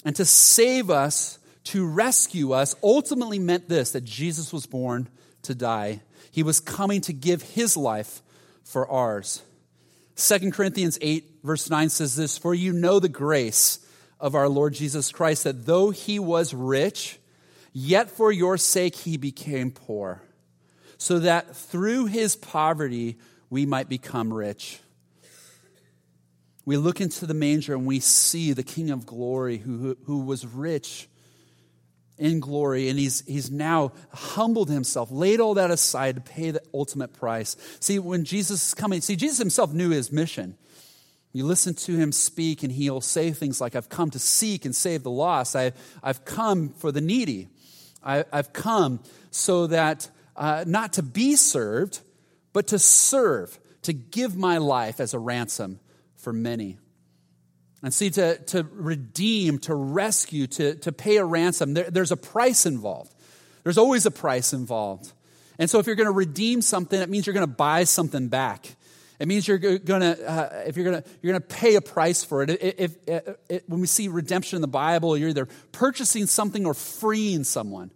And 0.05 0.17
to 0.17 0.25
save 0.25 0.91
us, 0.91 1.39
to 1.65 1.87
rescue 1.87 2.53
us, 2.53 2.75
ultimately 2.83 3.39
meant 3.39 3.69
this 3.69 3.93
that 3.93 4.05
Jesus 4.05 4.53
was 4.53 4.67
born 4.67 5.09
to 5.43 5.55
die. 5.55 6.01
He 6.31 6.43
was 6.43 6.61
coming 6.61 7.01
to 7.03 7.13
give 7.13 7.43
his 7.43 7.77
life 7.77 8.23
for 8.65 8.89
ours. 8.89 9.43
2 10.17 10.51
Corinthians 10.51 10.99
8, 11.01 11.41
verse 11.43 11.71
9 11.71 11.89
says 11.89 12.17
this 12.17 12.39
For 12.39 12.55
you 12.55 12.73
know 12.73 13.01
the 13.01 13.09
grace 13.09 13.85
of 14.21 14.35
our 14.35 14.49
Lord 14.49 14.75
Jesus 14.75 15.11
Christ, 15.11 15.45
that 15.45 15.67
though 15.67 15.91
he 15.91 16.19
was 16.19 16.55
rich, 16.55 17.19
yet 17.73 18.11
for 18.11 18.31
your 18.31 18.57
sake 18.57 18.95
he 18.95 19.17
became 19.17 19.71
poor, 19.71 20.23
so 20.99 21.19
that 21.21 21.57
through 21.57 22.07
his 22.07 22.37
poverty 22.37 23.19
we 23.51 23.67
might 23.67 23.89
become 23.89 24.33
rich. 24.33 24.81
We 26.65 26.77
look 26.77 27.01
into 27.01 27.27
the 27.27 27.35
manger 27.35 27.75
and 27.75 27.87
we 27.87 27.99
see 27.99 28.53
the 28.53 28.63
King 28.63 28.91
of 28.91 29.05
glory 29.05 29.59
who, 29.59 29.97
who 30.05 30.21
was 30.21 30.47
rich 30.47 31.09
in 32.19 32.41
glory, 32.41 32.89
and 32.89 32.99
he's, 32.99 33.25
he's 33.27 33.51
now 33.51 33.93
humbled 34.13 34.71
himself, 34.71 35.11
laid 35.11 35.41
all 35.41 35.55
that 35.55 35.71
aside 35.71 36.15
to 36.17 36.21
pay 36.21 36.51
the 36.51 36.63
ultimate 36.73 37.13
price. 37.13 37.57
See, 37.81 37.99
when 37.99 38.25
Jesus 38.25 38.69
is 38.69 38.75
coming, 38.75 39.01
see, 39.01 39.17
Jesus 39.17 39.39
himself 39.39 39.73
knew 39.73 39.91
his 39.91 40.13
mission. 40.13 40.57
You 41.33 41.47
listen 41.47 41.75
to 41.75 41.97
him 41.97 42.13
speak, 42.13 42.63
and 42.63 42.71
he'll 42.71 43.01
say 43.01 43.31
things 43.31 43.61
like, 43.61 43.75
I've 43.75 43.89
come 43.89 44.11
to 44.11 44.19
seek 44.19 44.65
and 44.65 44.77
save 44.77 45.03
the 45.03 45.11
lost. 45.11 45.57
I, 45.57 45.73
I've 46.03 46.25
come 46.25 46.69
for 46.71 46.93
the 46.93 47.01
needy. 47.01 47.49
I, 48.03 48.25
have 48.33 48.53
come 48.53 49.01
so 49.31 49.67
that 49.69 50.11
uh, 50.37 50.65
not 50.67 50.95
to 50.95 51.03
be 51.03 51.37
served, 51.37 52.01
but 52.53 52.67
to 52.69 52.79
serve, 52.79 53.59
to 53.83 53.93
give 53.93 54.37
my 54.37 54.59
life 54.59 55.01
as 55.01 55.15
a 55.15 55.19
ransom 55.19 55.81
for 56.17 56.33
many. 56.33 56.79
And 57.83 57.93
see, 57.93 58.11
to, 58.11 58.39
to 58.39 58.67
redeem, 58.73 59.59
to 59.61 59.75
rescue, 59.75 60.47
to, 60.47 60.77
to 60.77 60.93
pay 60.93 61.17
a 61.17 61.25
ransom, 61.25 61.75
there, 61.75 61.91
there's 61.91 62.13
a 62.13 62.17
price 62.17 62.65
involved. 62.65 63.13
There's 63.65 63.79
always 63.79 64.07
a 64.07 64.11
price 64.11 64.53
involved. 64.53 65.13
And 65.59 65.69
so 65.69 65.79
if 65.79 65.87
you're 65.87 65.97
going 65.97 66.09
to 66.09 66.13
redeem 66.13 66.63
something, 66.63 67.01
it 67.01 67.09
means 67.09 67.27
you're 67.27 67.35
going 67.35 67.47
to 67.47 67.53
buy 67.53 67.85
something 67.85 68.29
back. 68.29 68.77
It 69.19 69.29
means 69.29 69.47
you're 69.47 69.59
going 69.59 70.01
to, 70.01 70.29
uh, 70.29 70.63
if 70.67 70.77
you're 70.77 70.85
going 70.85 71.03
to, 71.03 71.09
you're 71.21 71.33
going 71.33 71.43
to 71.43 71.49
pay 71.49 71.77
a 71.77 71.81
price 71.81 72.25
for 72.25 72.43
it. 72.43 72.51
If, 72.51 72.97
if, 73.07 73.37
if, 73.49 73.63
when 73.69 73.81
we 73.81 73.87
see 73.87 74.09
redemption 74.09 74.57
in 74.57 74.63
the 74.63 74.69
Bible, 74.69 75.17
you're 75.17 75.29
either 75.29 75.47
purchasing 75.71 76.27
something 76.27 76.67
or 76.67 76.75
freeing 76.75 77.45
someone. 77.45 77.93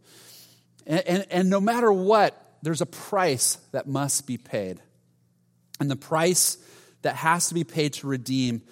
And, 0.86 1.02
and, 1.06 1.26
and 1.30 1.50
no 1.50 1.60
matter 1.60 1.92
what, 1.92 2.40
there's 2.62 2.80
a 2.80 2.86
price 2.86 3.58
that 3.72 3.88
must 3.88 4.26
be 4.26 4.38
paid. 4.38 4.80
And 5.80 5.90
the 5.90 5.96
price 5.96 6.58
that 7.02 7.16
has 7.16 7.48
to 7.48 7.54
be 7.54 7.64
paid 7.64 7.94
to 7.94 8.06
redeem, 8.06 8.62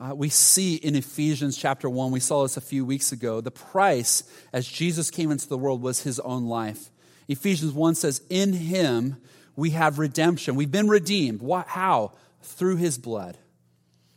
uh, 0.00 0.14
we 0.14 0.30
see 0.30 0.76
in 0.76 0.96
Ephesians 0.96 1.58
chapter 1.58 1.88
1, 1.88 2.10
we 2.10 2.20
saw 2.20 2.42
this 2.42 2.56
a 2.56 2.62
few 2.62 2.86
weeks 2.86 3.12
ago. 3.12 3.40
The 3.42 3.50
price 3.50 4.24
as 4.52 4.66
Jesus 4.66 5.10
came 5.10 5.30
into 5.30 5.46
the 5.46 5.58
world 5.58 5.82
was 5.82 6.02
his 6.02 6.18
own 6.20 6.46
life. 6.46 6.90
Ephesians 7.28 7.72
1 7.72 7.94
says, 7.96 8.22
In 8.30 8.54
him, 8.54 9.18
we 9.56 9.70
have 9.70 9.98
redemption. 9.98 10.56
We've 10.56 10.70
been 10.70 10.88
redeemed. 10.88 11.42
What, 11.42 11.68
how? 11.68 12.12
Through 12.42 12.76
his 12.76 12.96
blood. 12.96 13.36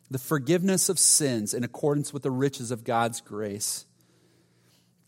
The 0.09 0.19
forgiveness 0.19 0.87
of 0.87 0.97
sins 0.97 1.53
in 1.53 1.65
accordance 1.65 2.13
with 2.13 2.23
the 2.23 2.31
riches 2.31 2.71
of 2.71 2.85
God's 2.85 3.19
grace. 3.19 3.85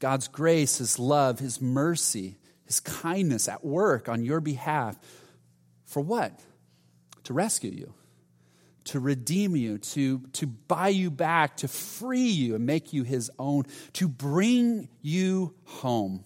God's 0.02 0.28
grace, 0.28 0.80
his 0.80 1.00
love, 1.00 1.40
his 1.40 1.62
mercy, 1.62 2.38
his 2.66 2.82
kindness 2.82 3.48
at 3.48 3.64
work 3.64 4.10
on 4.10 4.26
your 4.26 4.42
behalf. 4.42 4.98
For 5.86 6.02
what? 6.02 6.38
To 7.24 7.34
rescue 7.34 7.72
you, 7.72 7.94
to 8.86 9.00
redeem 9.00 9.56
you, 9.56 9.78
to, 9.78 10.20
to 10.34 10.48
buy 10.48 10.90
you 10.90 11.12
back, 11.12 11.58
to 11.58 11.68
free 11.68 12.30
you 12.30 12.56
and 12.56 12.66
make 12.66 12.94
you 12.94 13.04
his 13.04 13.30
own, 13.38 13.64
to 13.94 14.08
bring 14.08 14.90
you 15.02 15.54
home. 15.66 16.24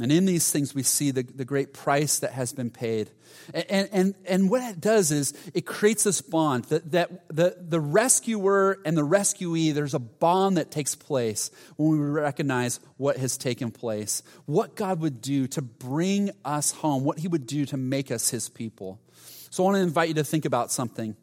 And 0.00 0.12
in 0.12 0.26
these 0.26 0.50
things, 0.50 0.74
we 0.74 0.82
see 0.82 1.10
the, 1.10 1.22
the 1.22 1.46
great 1.46 1.72
price 1.72 2.18
that 2.18 2.32
has 2.32 2.52
been 2.52 2.68
paid. 2.68 3.10
And, 3.54 3.88
and, 3.92 4.14
and 4.26 4.50
what 4.50 4.62
it 4.62 4.78
does 4.78 5.10
is 5.10 5.32
it 5.54 5.64
creates 5.64 6.04
this 6.04 6.20
bond 6.20 6.64
that, 6.64 6.92
that 6.92 7.28
the, 7.34 7.56
the 7.58 7.80
rescuer 7.80 8.78
and 8.84 8.94
the 8.94 9.04
rescuee, 9.04 9.72
there's 9.72 9.94
a 9.94 9.98
bond 9.98 10.58
that 10.58 10.70
takes 10.70 10.94
place 10.94 11.50
when 11.76 11.90
we 11.90 11.98
recognize 11.98 12.78
what 12.98 13.16
has 13.16 13.38
taken 13.38 13.70
place, 13.70 14.22
what 14.44 14.74
God 14.74 15.00
would 15.00 15.22
do 15.22 15.46
to 15.48 15.62
bring 15.62 16.30
us 16.44 16.72
home, 16.72 17.04
what 17.04 17.18
he 17.18 17.28
would 17.28 17.46
do 17.46 17.64
to 17.66 17.78
make 17.78 18.10
us 18.10 18.28
his 18.28 18.50
people. 18.50 19.00
So 19.50 19.62
I 19.62 19.66
want 19.66 19.76
to 19.76 19.82
invite 19.82 20.08
you 20.08 20.14
to 20.14 20.24
think 20.24 20.44
about 20.44 20.70
something 20.70 21.16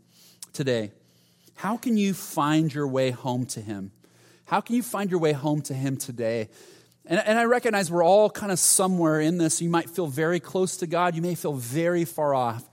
today. 0.54 0.92
How 1.56 1.78
can 1.78 1.98
you 1.98 2.14
find 2.14 2.74
your 2.74 2.88
way 2.88 3.12
home 3.12 3.46
to 3.48 3.62
him? 3.62 3.92
How 4.46 4.62
can 4.62 4.76
you 4.76 4.84
find 4.84 5.10
your 5.10 5.20
way 5.20 5.34
home 5.34 5.62
to 5.64 5.74
him 5.74 5.98
today? 5.98 6.50
And, 7.06 7.20
and 7.26 7.38
I 7.38 7.46
recognize 7.46 7.92
we're 7.92 8.04
all 8.04 8.30
kind 8.30 8.52
of 8.52 8.60
somewhere 8.60 9.20
in 9.20 9.38
this. 9.38 9.62
You 9.62 9.70
might 9.70 9.90
feel 9.90 10.08
very 10.08 10.40
close 10.40 10.78
to 10.78 10.88
God, 10.88 11.16
you 11.16 11.22
may 11.22 11.36
feel 11.36 11.54
very 11.54 12.06
far 12.06 12.34
off. 12.34 12.68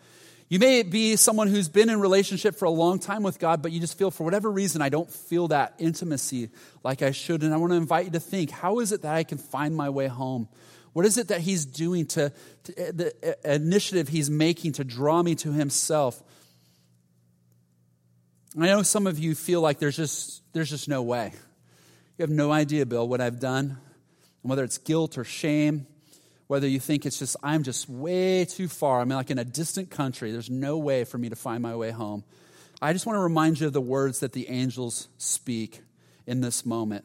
You 0.49 0.59
may 0.59 0.83
be 0.83 1.15
someone 1.15 1.47
who's 1.47 1.69
been 1.69 1.89
in 1.89 2.01
relationship 2.01 2.57
for 2.57 2.65
a 2.65 2.71
long 2.71 2.99
time 2.99 3.23
with 3.23 3.39
God, 3.39 3.63
but 3.63 3.71
you 3.71 3.79
just 3.79 3.97
feel 3.97 4.11
for 4.11 4.25
whatever 4.25 4.51
reason 4.51 4.83
I 4.83 4.89
don't 4.89 5.09
feel 5.09 5.47
that 5.49 5.75
intimacy 5.79 6.51
like 6.83 7.03
I 7.03 7.13
should. 7.13 7.45
And 7.45 7.55
I 7.55 7.57
want 7.57 7.71
to 7.71 7.77
invite 7.77 8.07
you 8.07 8.11
to 8.11 8.21
think, 8.21 8.51
how 8.51 8.81
is 8.81 8.91
it 8.91 9.03
that 9.03 9.15
I 9.15 9.23
can 9.23 9.39
find 9.39 9.77
my 9.77 9.91
way 9.91 10.09
home? 10.09 10.49
What 10.93 11.07
is 11.07 11.19
it 11.19 11.29
that 11.29 11.41
he's 11.41 11.65
doing 11.65 12.07
to, 12.07 12.33
to 12.65 12.79
eh, 12.79 12.91
the 12.93 13.47
eh, 13.47 13.55
initiative 13.55 14.09
he's 14.09 14.29
making 14.29 14.73
to 14.73 14.85
draw 14.85 15.23
me 15.23 15.35
to 15.37 15.53
himself? 15.53 16.23
I 18.57 18.67
know 18.67 18.83
some 18.83 19.07
of 19.07 19.19
you 19.19 19.35
feel 19.35 19.61
like 19.61 19.79
there's 19.79 19.97
just 19.97 20.43
there's 20.53 20.71
just 20.71 20.89
no 20.89 21.03
way. 21.03 21.33
You 22.19 22.23
have 22.25 22.31
no 22.31 22.51
idea, 22.51 22.85
Bill, 22.85 23.07
what 23.07 23.21
I've 23.21 23.41
done 23.41 23.79
and 24.43 24.51
whether 24.51 24.65
it's 24.65 24.79
guilt 24.79 25.19
or 25.19 25.25
shame, 25.25 25.87
whether 26.47 26.67
you 26.67 26.81
think 26.81 27.07
it's 27.07 27.19
just, 27.19 27.37
I'm 27.43 27.63
just 27.63 27.89
way 27.89 28.45
too 28.45 28.69
far. 28.69 29.01
I'm 29.01 29.09
like 29.09 29.31
in 29.31 29.39
a 29.39 29.45
distant 29.45 29.91
country. 29.91 30.33
There's 30.33 30.51
no 30.51 30.79
way 30.79 31.05
for 31.05 31.19
me 31.19 31.29
to 31.29 31.37
find 31.37 31.63
my 31.63 31.77
way 31.77 31.91
home. 31.91 32.25
I 32.83 32.93
just 32.93 33.07
want 33.07 33.17
to 33.17 33.21
remind 33.21 33.61
you 33.61 33.67
of 33.67 33.73
the 33.73 33.81
words 33.81 34.21
that 34.21 34.33
the 34.33 34.49
angels 34.49 35.09
speak 35.19 35.83
in 36.27 36.41
this 36.41 36.65
moment. 36.65 37.05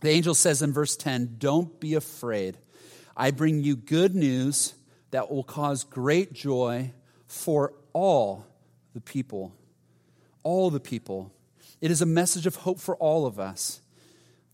The 0.00 0.10
angel 0.10 0.34
says 0.34 0.62
in 0.62 0.72
verse 0.72 0.96
10, 0.96 1.36
Don't 1.38 1.78
be 1.78 1.94
afraid. 1.94 2.56
I 3.18 3.32
bring 3.32 3.64
you 3.64 3.74
good 3.74 4.14
news 4.14 4.74
that 5.10 5.28
will 5.30 5.42
cause 5.42 5.82
great 5.82 6.32
joy 6.32 6.92
for 7.26 7.74
all 7.92 8.46
the 8.94 9.00
people. 9.00 9.52
All 10.44 10.70
the 10.70 10.80
people. 10.80 11.32
It 11.80 11.90
is 11.90 12.00
a 12.00 12.06
message 12.06 12.46
of 12.46 12.54
hope 12.54 12.78
for 12.78 12.96
all 12.96 13.26
of 13.26 13.40
us. 13.40 13.80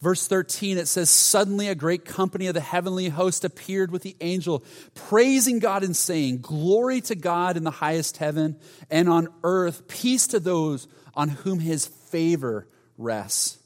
Verse 0.01 0.27
13, 0.27 0.79
it 0.79 0.89
says, 0.89 1.09
Suddenly 1.09 1.69
a 1.69 1.75
great 1.75 2.05
company 2.05 2.47
of 2.47 2.55
the 2.55 2.61
heavenly 2.61 3.11
host 3.11 3.45
appeared 3.45 3.91
with 3.91 4.03
the 4.03 4.17
angel, 4.21 4.65
praising 4.95 5.59
God 5.59 5.83
and 5.83 5.97
saying, 5.97 6.39
Glory 6.39 7.01
to 7.03 7.15
God 7.15 7.57
in 7.57 7.65
the 7.65 7.71
highest 7.71 8.17
heaven, 8.17 8.57
and 8.91 9.09
on 9.09 9.29
earth, 9.43 9.89
peace 9.89 10.27
to 10.29 10.41
those 10.41 10.89
on 11.15 11.29
whom 11.29 11.59
his 11.59 11.87
favor 11.87 12.67
rests. 12.99 13.59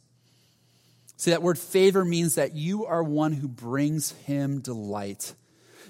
See, 1.18 1.32
that 1.32 1.42
word 1.42 1.58
favor 1.58 2.04
means 2.04 2.36
that 2.36 2.54
you 2.54 2.86
are 2.86 3.02
one 3.02 3.32
who 3.32 3.48
brings 3.48 4.12
him 4.12 4.60
delight. 4.60 5.34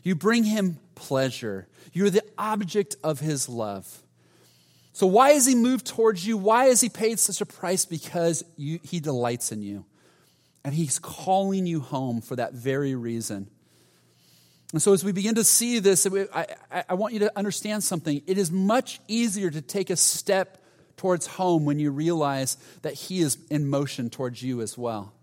You 0.02 0.16
bring 0.16 0.42
him 0.42 0.78
pleasure. 0.96 1.68
You're 1.92 2.10
the 2.10 2.24
object 2.36 2.96
of 3.04 3.20
his 3.20 3.48
love. 3.48 4.02
So, 4.92 5.06
why 5.06 5.30
has 5.32 5.46
he 5.46 5.54
moved 5.54 5.86
towards 5.86 6.26
you? 6.26 6.36
Why 6.36 6.64
has 6.64 6.80
he 6.80 6.88
paid 6.88 7.20
such 7.20 7.40
a 7.40 7.46
price? 7.46 7.84
Because 7.84 8.42
you, 8.56 8.80
he 8.82 8.98
delights 8.98 9.52
in 9.52 9.62
you. 9.62 9.84
And 10.64 10.74
He's 10.74 10.98
calling 10.98 11.66
you 11.66 11.80
home 11.80 12.20
for 12.20 12.36
that 12.36 12.52
very 12.52 12.94
reason. 12.94 13.48
And 14.72 14.82
so, 14.82 14.92
as 14.92 15.02
we 15.02 15.12
begin 15.12 15.36
to 15.36 15.44
see 15.44 15.78
this, 15.78 16.06
I, 16.34 16.46
I, 16.88 16.94
want 16.94 17.14
you 17.14 17.20
to 17.20 17.32
understand 17.38 17.84
something. 17.84 18.20
It 18.26 18.36
is 18.36 18.50
much 18.50 19.00
easier 19.08 19.50
to 19.50 19.62
take 19.62 19.88
a 19.88 19.96
step 19.96 20.62
towards 20.98 21.26
home 21.26 21.64
when 21.64 21.78
you 21.78 21.90
realize 21.90 22.58
that 22.82 22.94
He 22.94 23.20
is 23.20 23.38
in 23.50 23.70
motion 23.70 24.10
towards 24.10 24.42
you 24.42 24.60
as 24.60 24.76
well. 24.76 25.14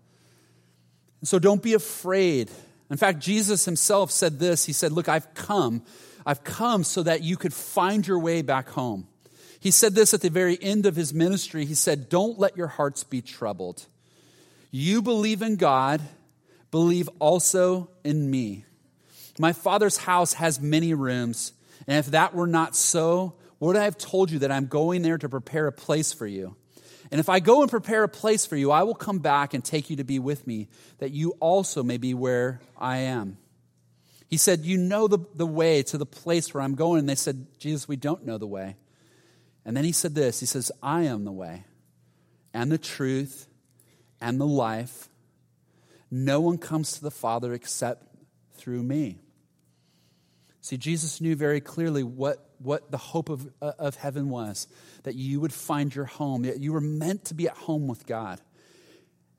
And 1.20 1.28
so, 1.28 1.38
don't 1.38 1.62
be 1.62 1.74
afraid. 1.74 2.50
In 2.90 2.96
fact, 2.96 3.18
Jesus 3.18 3.64
Himself 3.64 4.10
said 4.10 4.38
this 4.38 4.64
He 4.64 4.72
said, 4.72 4.92
Look, 4.92 5.08
I've 5.08 5.34
come. 5.34 5.82
I've 6.24 6.42
come 6.42 6.82
so 6.82 7.04
that 7.04 7.22
you 7.22 7.36
could 7.36 7.54
find 7.54 8.06
your 8.06 8.18
way 8.18 8.42
back 8.42 8.68
home. 8.70 9.06
He 9.60 9.70
said 9.70 9.94
this 9.94 10.12
at 10.12 10.20
the 10.20 10.30
very 10.30 10.58
end 10.60 10.86
of 10.86 10.96
his 10.96 11.14
ministry. 11.14 11.64
He 11.64 11.74
said, 11.74 12.08
Don't 12.08 12.38
let 12.38 12.56
your 12.56 12.66
hearts 12.66 13.04
be 13.04 13.22
troubled. 13.22 13.86
You 14.70 15.02
believe 15.02 15.42
in 15.42 15.56
God, 15.56 16.02
believe 16.70 17.08
also 17.18 17.88
in 18.04 18.30
me. 18.30 18.64
My 19.38 19.52
Father's 19.52 19.96
house 19.96 20.34
has 20.34 20.60
many 20.60 20.94
rooms, 20.94 21.52
and 21.86 21.98
if 21.98 22.06
that 22.06 22.34
were 22.34 22.46
not 22.46 22.74
so, 22.74 23.34
would 23.60 23.76
I 23.76 23.84
have 23.84 23.98
told 23.98 24.30
you 24.30 24.40
that 24.40 24.52
I'm 24.52 24.66
going 24.66 25.02
there 25.02 25.18
to 25.18 25.28
prepare 25.28 25.66
a 25.66 25.72
place 25.72 26.12
for 26.12 26.26
you? 26.26 26.56
And 27.10 27.20
if 27.20 27.28
I 27.28 27.40
go 27.40 27.62
and 27.62 27.70
prepare 27.70 28.02
a 28.02 28.08
place 28.08 28.46
for 28.46 28.56
you, 28.56 28.70
I 28.70 28.82
will 28.82 28.94
come 28.94 29.18
back 29.18 29.54
and 29.54 29.64
take 29.64 29.90
you 29.90 29.96
to 29.96 30.04
be 30.04 30.18
with 30.18 30.46
me, 30.46 30.68
that 30.98 31.12
you 31.12 31.36
also 31.40 31.82
may 31.82 31.98
be 31.98 32.14
where 32.14 32.60
I 32.76 32.98
am. 32.98 33.38
He 34.28 34.36
said, 34.36 34.64
You 34.64 34.76
know 34.76 35.06
the, 35.06 35.18
the 35.34 35.46
way 35.46 35.82
to 35.84 35.98
the 35.98 36.06
place 36.06 36.52
where 36.52 36.62
I'm 36.62 36.74
going. 36.74 37.00
And 37.00 37.08
they 37.08 37.14
said, 37.14 37.46
Jesus, 37.58 37.86
we 37.86 37.96
don't 37.96 38.26
know 38.26 38.38
the 38.38 38.46
way. 38.46 38.76
And 39.64 39.76
then 39.76 39.84
he 39.84 39.92
said 39.92 40.14
this 40.14 40.40
He 40.40 40.46
says, 40.46 40.72
I 40.82 41.02
am 41.02 41.24
the 41.24 41.32
way 41.32 41.64
and 42.52 42.72
the 42.72 42.78
truth 42.78 43.48
and 44.20 44.40
the 44.40 44.46
life. 44.46 45.08
No 46.10 46.40
one 46.40 46.56
comes 46.56 46.92
to 46.92 47.02
the 47.02 47.10
Father 47.10 47.52
except 47.52 48.06
through 48.54 48.82
me. 48.82 49.18
See, 50.62 50.76
Jesus 50.76 51.20
knew 51.20 51.36
very 51.36 51.60
clearly 51.60 52.02
what, 52.02 52.45
what 52.58 52.90
the 52.90 52.96
hope 52.96 53.28
of, 53.28 53.48
uh, 53.60 53.72
of 53.78 53.96
heaven 53.96 54.28
was 54.30 54.66
that 55.02 55.14
you 55.14 55.40
would 55.40 55.52
find 55.52 55.94
your 55.94 56.04
home, 56.04 56.42
that 56.42 56.60
you 56.60 56.72
were 56.72 56.80
meant 56.80 57.24
to 57.26 57.34
be 57.34 57.46
at 57.48 57.56
home 57.56 57.86
with 57.86 58.06
God. 58.06 58.40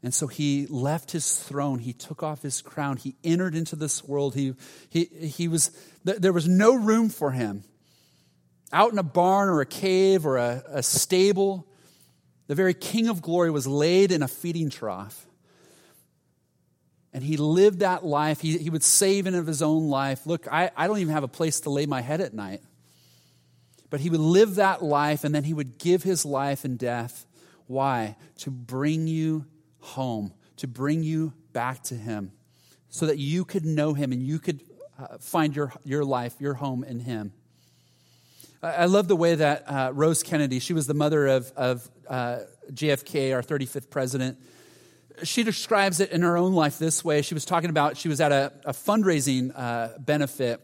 And 0.03 0.13
so 0.13 0.27
he 0.27 0.67
left 0.67 1.11
his 1.11 1.35
throne. 1.35 1.79
He 1.79 1.93
took 1.93 2.21
off 2.23 2.41
his 2.41 2.61
crown. 2.61 2.97
He 2.97 3.15
entered 3.23 3.55
into 3.55 3.75
this 3.75 4.03
world. 4.03 4.35
He, 4.35 4.53
he, 4.89 5.05
he 5.05 5.47
was, 5.47 5.71
there 6.03 6.31
was 6.31 6.47
no 6.47 6.75
room 6.75 7.09
for 7.09 7.31
him. 7.31 7.63
Out 8.71 8.91
in 8.91 8.99
a 8.99 9.03
barn 9.03 9.49
or 9.49 9.61
a 9.61 9.65
cave 9.65 10.25
or 10.25 10.37
a, 10.37 10.63
a 10.67 10.83
stable, 10.83 11.67
the 12.47 12.55
very 12.55 12.73
king 12.73 13.07
of 13.07 13.21
glory 13.21 13.49
was 13.49 13.65
laid 13.65 14.11
in 14.11 14.21
a 14.21 14.27
feeding 14.27 14.69
trough. 14.69 15.25
And 17.13 17.23
he 17.23 17.37
lived 17.37 17.79
that 17.79 18.05
life. 18.05 18.41
He, 18.41 18.57
he 18.57 18.69
would 18.69 18.83
save 18.83 19.25
even 19.25 19.33
of 19.35 19.47
his 19.47 19.61
own 19.61 19.87
life, 19.87 20.27
Look, 20.27 20.47
I, 20.51 20.69
I 20.75 20.87
don't 20.87 20.99
even 20.99 21.13
have 21.13 21.23
a 21.23 21.27
place 21.27 21.61
to 21.61 21.69
lay 21.69 21.85
my 21.85 22.01
head 22.01 22.21
at 22.21 22.33
night. 22.33 22.61
But 23.89 24.01
he 24.01 24.09
would 24.09 24.19
live 24.19 24.55
that 24.55 24.83
life 24.83 25.23
and 25.23 25.33
then 25.33 25.45
he 25.45 25.53
would 25.53 25.77
give 25.77 26.03
his 26.03 26.25
life 26.25 26.65
in 26.65 26.77
death. 26.77 27.25
Why? 27.67 28.17
To 28.39 28.51
bring 28.51 29.07
you 29.07 29.45
home, 29.79 30.33
to 30.57 30.67
bring 30.67 31.03
you 31.03 31.33
back 31.53 31.83
to 31.83 31.95
him, 31.95 32.31
so 32.89 33.05
that 33.05 33.17
you 33.17 33.45
could 33.45 33.65
know 33.65 33.93
him 33.93 34.11
and 34.11 34.21
you 34.21 34.39
could 34.39 34.61
uh, 34.99 35.17
find 35.19 35.55
your, 35.55 35.71
your 35.83 36.03
life, 36.03 36.35
your 36.39 36.55
home 36.55 36.83
in 36.83 36.99
him. 36.99 37.33
I 38.61 38.85
love 38.85 39.07
the 39.07 39.15
way 39.15 39.35
that 39.35 39.63
uh, 39.67 39.91
Rose 39.93 40.23
Kennedy, 40.23 40.59
she 40.59 40.73
was 40.73 40.87
the 40.87 40.95
mother 40.95 41.27
of, 41.27 41.51
of 41.55 41.89
uh, 42.09 42.39
JFK, 42.71 43.33
our 43.33 43.43
35th 43.43 43.89
president 43.89 44.39
she 45.23 45.43
describes 45.43 45.99
it 45.99 46.11
in 46.11 46.21
her 46.21 46.37
own 46.37 46.53
life 46.53 46.77
this 46.77 47.03
way. 47.03 47.21
She 47.21 47.33
was 47.33 47.45
talking 47.45 47.69
about, 47.69 47.97
she 47.97 48.09
was 48.09 48.21
at 48.21 48.31
a, 48.31 48.51
a 48.65 48.73
fundraising 48.73 49.51
uh, 49.55 49.97
benefit 49.99 50.61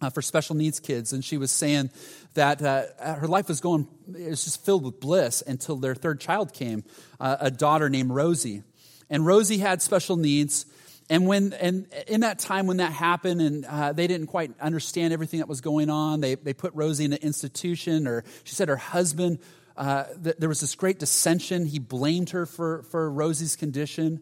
uh, 0.00 0.10
for 0.10 0.22
special 0.22 0.54
needs 0.54 0.80
kids, 0.80 1.12
and 1.12 1.24
she 1.24 1.36
was 1.36 1.50
saying 1.50 1.90
that 2.34 2.62
uh, 2.62 3.14
her 3.14 3.26
life 3.26 3.48
was 3.48 3.60
going, 3.60 3.88
it 4.16 4.28
was 4.28 4.44
just 4.44 4.64
filled 4.64 4.84
with 4.84 5.00
bliss 5.00 5.42
until 5.46 5.76
their 5.76 5.94
third 5.94 6.20
child 6.20 6.52
came, 6.52 6.84
uh, 7.18 7.36
a 7.40 7.50
daughter 7.50 7.88
named 7.88 8.10
Rosie. 8.10 8.62
And 9.10 9.26
Rosie 9.26 9.58
had 9.58 9.82
special 9.82 10.16
needs. 10.16 10.66
And 11.10 11.26
when 11.26 11.54
and 11.54 11.86
in 12.06 12.20
that 12.20 12.38
time 12.38 12.66
when 12.66 12.76
that 12.76 12.92
happened, 12.92 13.40
and 13.40 13.64
uh, 13.64 13.92
they 13.92 14.06
didn't 14.06 14.26
quite 14.26 14.52
understand 14.60 15.14
everything 15.14 15.40
that 15.40 15.48
was 15.48 15.62
going 15.62 15.88
on, 15.88 16.20
they 16.20 16.34
they 16.34 16.52
put 16.52 16.74
Rosie 16.74 17.06
in 17.06 17.14
an 17.14 17.20
institution, 17.22 18.06
or 18.06 18.24
she 18.44 18.54
said 18.54 18.68
her 18.68 18.76
husband 18.76 19.38
uh, 19.78 20.04
th- 20.22 20.36
there 20.38 20.48
was 20.48 20.60
this 20.60 20.74
great 20.74 20.98
dissension. 20.98 21.64
He 21.64 21.78
blamed 21.78 22.30
her 22.30 22.46
for, 22.46 22.82
for 22.90 23.08
Rosie's 23.08 23.54
condition. 23.54 24.20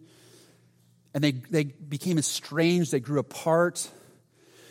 And 1.14 1.24
they, 1.24 1.32
they 1.32 1.64
became 1.64 2.18
estranged, 2.18 2.92
they 2.92 3.00
grew 3.00 3.18
apart. 3.18 3.90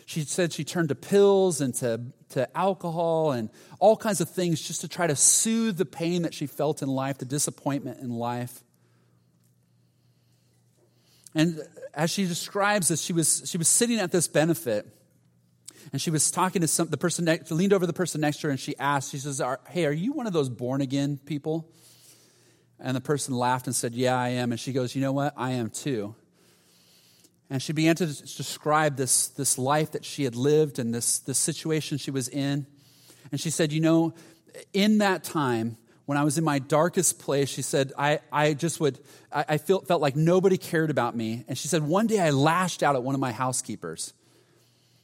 She 0.06 0.20
said 0.20 0.52
she 0.52 0.62
turned 0.62 0.90
to 0.90 0.94
pills 0.94 1.60
and 1.60 1.74
to, 1.76 2.00
to 2.30 2.56
alcohol 2.56 3.32
and 3.32 3.50
all 3.78 3.96
kinds 3.96 4.20
of 4.20 4.28
things 4.30 4.60
just 4.60 4.80
to 4.80 4.88
try 4.88 5.06
to 5.06 5.16
soothe 5.16 5.76
the 5.76 5.84
pain 5.84 6.22
that 6.22 6.34
she 6.34 6.46
felt 6.46 6.82
in 6.82 6.88
life, 6.88 7.18
the 7.18 7.24
disappointment 7.24 8.00
in 8.00 8.10
life. 8.10 8.62
And 11.34 11.60
as 11.94 12.10
she 12.10 12.26
describes 12.26 12.88
this, 12.88 13.00
she 13.00 13.12
was, 13.12 13.42
she 13.46 13.58
was 13.58 13.68
sitting 13.68 13.98
at 13.98 14.10
this 14.10 14.26
benefit 14.26 14.86
and 15.92 16.00
she 16.00 16.10
was 16.10 16.30
talking 16.30 16.62
to 16.62 16.68
some, 16.68 16.88
the 16.88 16.96
person 16.96 17.24
next, 17.26 17.50
leaned 17.50 17.72
over 17.72 17.86
the 17.86 17.92
person 17.92 18.20
next 18.20 18.38
to 18.40 18.48
her 18.48 18.50
and 18.50 18.58
she 18.58 18.76
asked, 18.78 19.12
she 19.12 19.18
says, 19.18 19.40
Hey, 19.68 19.86
are 19.86 19.92
you 19.92 20.12
one 20.12 20.26
of 20.26 20.32
those 20.32 20.48
born 20.48 20.80
again 20.80 21.18
people? 21.24 21.70
And 22.80 22.96
the 22.96 23.00
person 23.00 23.34
laughed 23.34 23.66
and 23.66 23.76
said, 23.76 23.94
Yeah, 23.94 24.18
I 24.18 24.30
am. 24.30 24.50
And 24.50 24.60
she 24.60 24.72
goes, 24.72 24.94
You 24.94 25.02
know 25.02 25.12
what? 25.12 25.34
I 25.36 25.52
am 25.52 25.70
too. 25.70 26.14
And 27.48 27.62
she 27.62 27.72
began 27.72 27.94
to 27.96 28.06
describe 28.06 28.96
this, 28.96 29.28
this 29.28 29.56
life 29.56 29.92
that 29.92 30.04
she 30.04 30.24
had 30.24 30.34
lived 30.34 30.78
and 30.78 30.92
this, 30.92 31.20
this 31.20 31.38
situation 31.38 31.98
she 31.98 32.10
was 32.10 32.28
in. 32.28 32.66
And 33.30 33.40
she 33.40 33.50
said, 33.50 33.72
You 33.72 33.80
know, 33.80 34.14
in 34.72 34.98
that 34.98 35.22
time, 35.22 35.76
when 36.06 36.18
I 36.18 36.24
was 36.24 36.38
in 36.38 36.44
my 36.44 36.58
darkest 36.58 37.18
place, 37.18 37.48
she 37.48 37.62
said, 37.62 37.92
I, 37.98 38.20
I 38.32 38.54
just 38.54 38.80
would, 38.80 38.98
I, 39.32 39.44
I 39.50 39.58
felt, 39.58 39.86
felt 39.86 40.00
like 40.00 40.16
nobody 40.16 40.56
cared 40.56 40.90
about 40.90 41.16
me. 41.16 41.44
And 41.48 41.56
she 41.56 41.68
said, 41.68 41.82
One 41.82 42.06
day 42.06 42.20
I 42.20 42.30
lashed 42.30 42.82
out 42.82 42.96
at 42.96 43.02
one 43.02 43.14
of 43.14 43.20
my 43.20 43.32
housekeepers. 43.32 44.12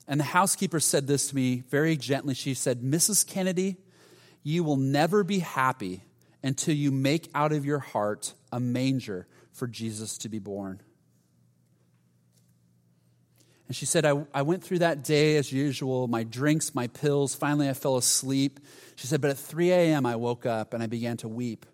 And 0.08 0.18
the 0.18 0.24
housekeeper 0.24 0.80
said 0.80 1.06
this 1.06 1.28
to 1.28 1.36
me 1.36 1.62
very 1.68 1.96
gently. 1.96 2.34
She 2.34 2.54
said, 2.54 2.82
Mrs. 2.82 3.26
Kennedy, 3.26 3.76
you 4.42 4.64
will 4.64 4.76
never 4.76 5.22
be 5.22 5.38
happy 5.38 6.02
until 6.42 6.74
you 6.74 6.90
make 6.90 7.30
out 7.34 7.52
of 7.52 7.64
your 7.64 7.78
heart 7.78 8.34
a 8.50 8.58
manger 8.58 9.28
for 9.52 9.68
Jesus 9.68 10.18
to 10.18 10.28
be 10.28 10.40
born. 10.40 10.80
And 13.72 13.76
she 13.78 13.86
said, 13.86 14.04
I, 14.04 14.22
I 14.34 14.42
went 14.42 14.62
through 14.62 14.80
that 14.80 15.02
day 15.02 15.38
as 15.38 15.50
usual, 15.50 16.06
my 16.06 16.24
drinks, 16.24 16.74
my 16.74 16.88
pills. 16.88 17.34
Finally, 17.34 17.70
I 17.70 17.72
fell 17.72 17.96
asleep. 17.96 18.60
She 18.96 19.06
said, 19.06 19.22
but 19.22 19.30
at 19.30 19.38
3 19.38 19.70
a.m., 19.70 20.04
I 20.04 20.16
woke 20.16 20.44
up 20.44 20.74
and 20.74 20.82
I 20.82 20.86
began 20.86 21.16
to 21.16 21.28
weep. 21.28 21.64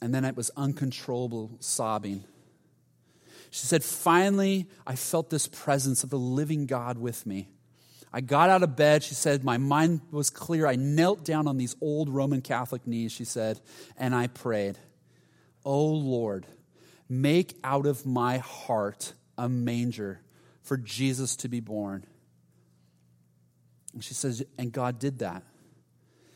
And 0.00 0.14
then 0.14 0.24
it 0.24 0.36
was 0.36 0.52
uncontrollable 0.56 1.56
sobbing. 1.58 2.22
She 3.50 3.66
said, 3.66 3.82
Finally, 3.82 4.68
I 4.86 4.94
felt 4.94 5.30
this 5.30 5.48
presence 5.48 6.04
of 6.04 6.10
the 6.10 6.16
living 6.16 6.66
God 6.66 6.96
with 6.96 7.26
me. 7.26 7.48
I 8.12 8.20
got 8.20 8.48
out 8.48 8.62
of 8.62 8.76
bed. 8.76 9.02
She 9.02 9.16
said, 9.16 9.42
My 9.42 9.58
mind 9.58 10.02
was 10.12 10.30
clear. 10.30 10.68
I 10.68 10.76
knelt 10.76 11.24
down 11.24 11.48
on 11.48 11.56
these 11.58 11.74
old 11.80 12.08
Roman 12.08 12.40
Catholic 12.40 12.86
knees, 12.86 13.10
she 13.10 13.24
said, 13.24 13.60
and 13.96 14.14
I 14.14 14.28
prayed, 14.28 14.78
Oh 15.64 15.86
Lord, 15.86 16.46
make 17.08 17.56
out 17.64 17.84
of 17.84 18.06
my 18.06 18.38
heart 18.38 19.14
a 19.36 19.48
manger 19.48 20.20
for 20.66 20.76
Jesus 20.76 21.36
to 21.36 21.48
be 21.48 21.60
born. 21.60 22.04
And 23.94 24.04
she 24.04 24.14
says, 24.14 24.44
And 24.58 24.72
God 24.72 24.98
did 24.98 25.20
that. 25.20 25.42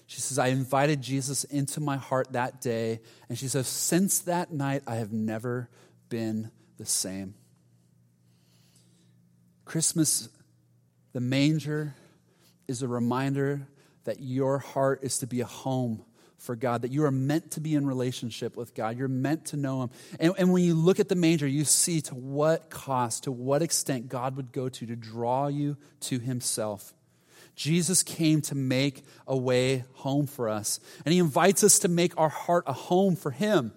She 0.06 0.20
says, 0.20 0.38
I 0.38 0.48
invited 0.48 1.02
Jesus 1.02 1.44
into 1.44 1.80
my 1.80 1.96
heart 1.96 2.32
that 2.32 2.60
day. 2.60 3.00
And 3.28 3.36
she 3.36 3.48
says, 3.48 3.68
Since 3.68 4.20
that 4.20 4.52
night, 4.52 4.82
I 4.86 4.96
have 4.96 5.12
never 5.12 5.68
been 6.08 6.50
the 6.78 6.86
same. 6.86 7.34
Christmas, 9.64 10.28
the 11.12 11.20
manger, 11.20 11.94
is 12.66 12.82
a 12.82 12.88
reminder 12.88 13.68
that 14.04 14.20
your 14.20 14.58
heart 14.58 15.00
is 15.02 15.18
to 15.18 15.26
be 15.26 15.40
a 15.40 15.46
home 15.46 16.04
for 16.40 16.57
God, 16.57 16.83
that 16.83 16.90
you 16.90 17.05
are 17.05 17.11
meant 17.11 17.53
to 17.53 17.61
be 17.61 17.74
in 17.74 17.87
relationship 17.87 18.57
with 18.57 18.74
God. 18.74 18.98
You're 18.98 19.09
meant 19.09 19.46
to 19.46 19.57
know 19.57 19.83
Him. 19.83 19.90
And, 20.18 20.35
and 20.38 20.53
when 20.53 20.64
you 20.64 20.74
look 20.74 20.98
at 20.98 21.09
the 21.09 21.14
manger, 21.14 21.46
you 21.46 21.64
see 21.64 22.00
to 22.03 22.14
what 22.14 22.70
cost, 22.70 23.24
to 23.24 23.33
what 23.33 23.62
extent 23.62 24.09
God 24.09 24.37
would 24.37 24.53
go 24.53 24.68
to 24.68 24.87
to 24.87 24.96
draw 24.96 25.46
you 25.48 25.76
to 26.00 26.18
Himself. 26.18 26.94
Jesus 27.55 28.03
came 28.03 28.40
to 28.42 28.55
make 28.55 29.05
a 29.26 29.37
way 29.37 29.85
home 29.94 30.26
for 30.26 30.48
us, 30.48 30.81
and 31.05 31.12
He 31.12 31.18
invites 31.18 31.62
us 31.62 31.81
to 31.81 31.88
make 31.88 32.18
our 32.18 32.31
heart 32.31 32.64
a 32.66 32.72
home 32.72 33.16
for 33.16 33.31
Him. 33.31 33.72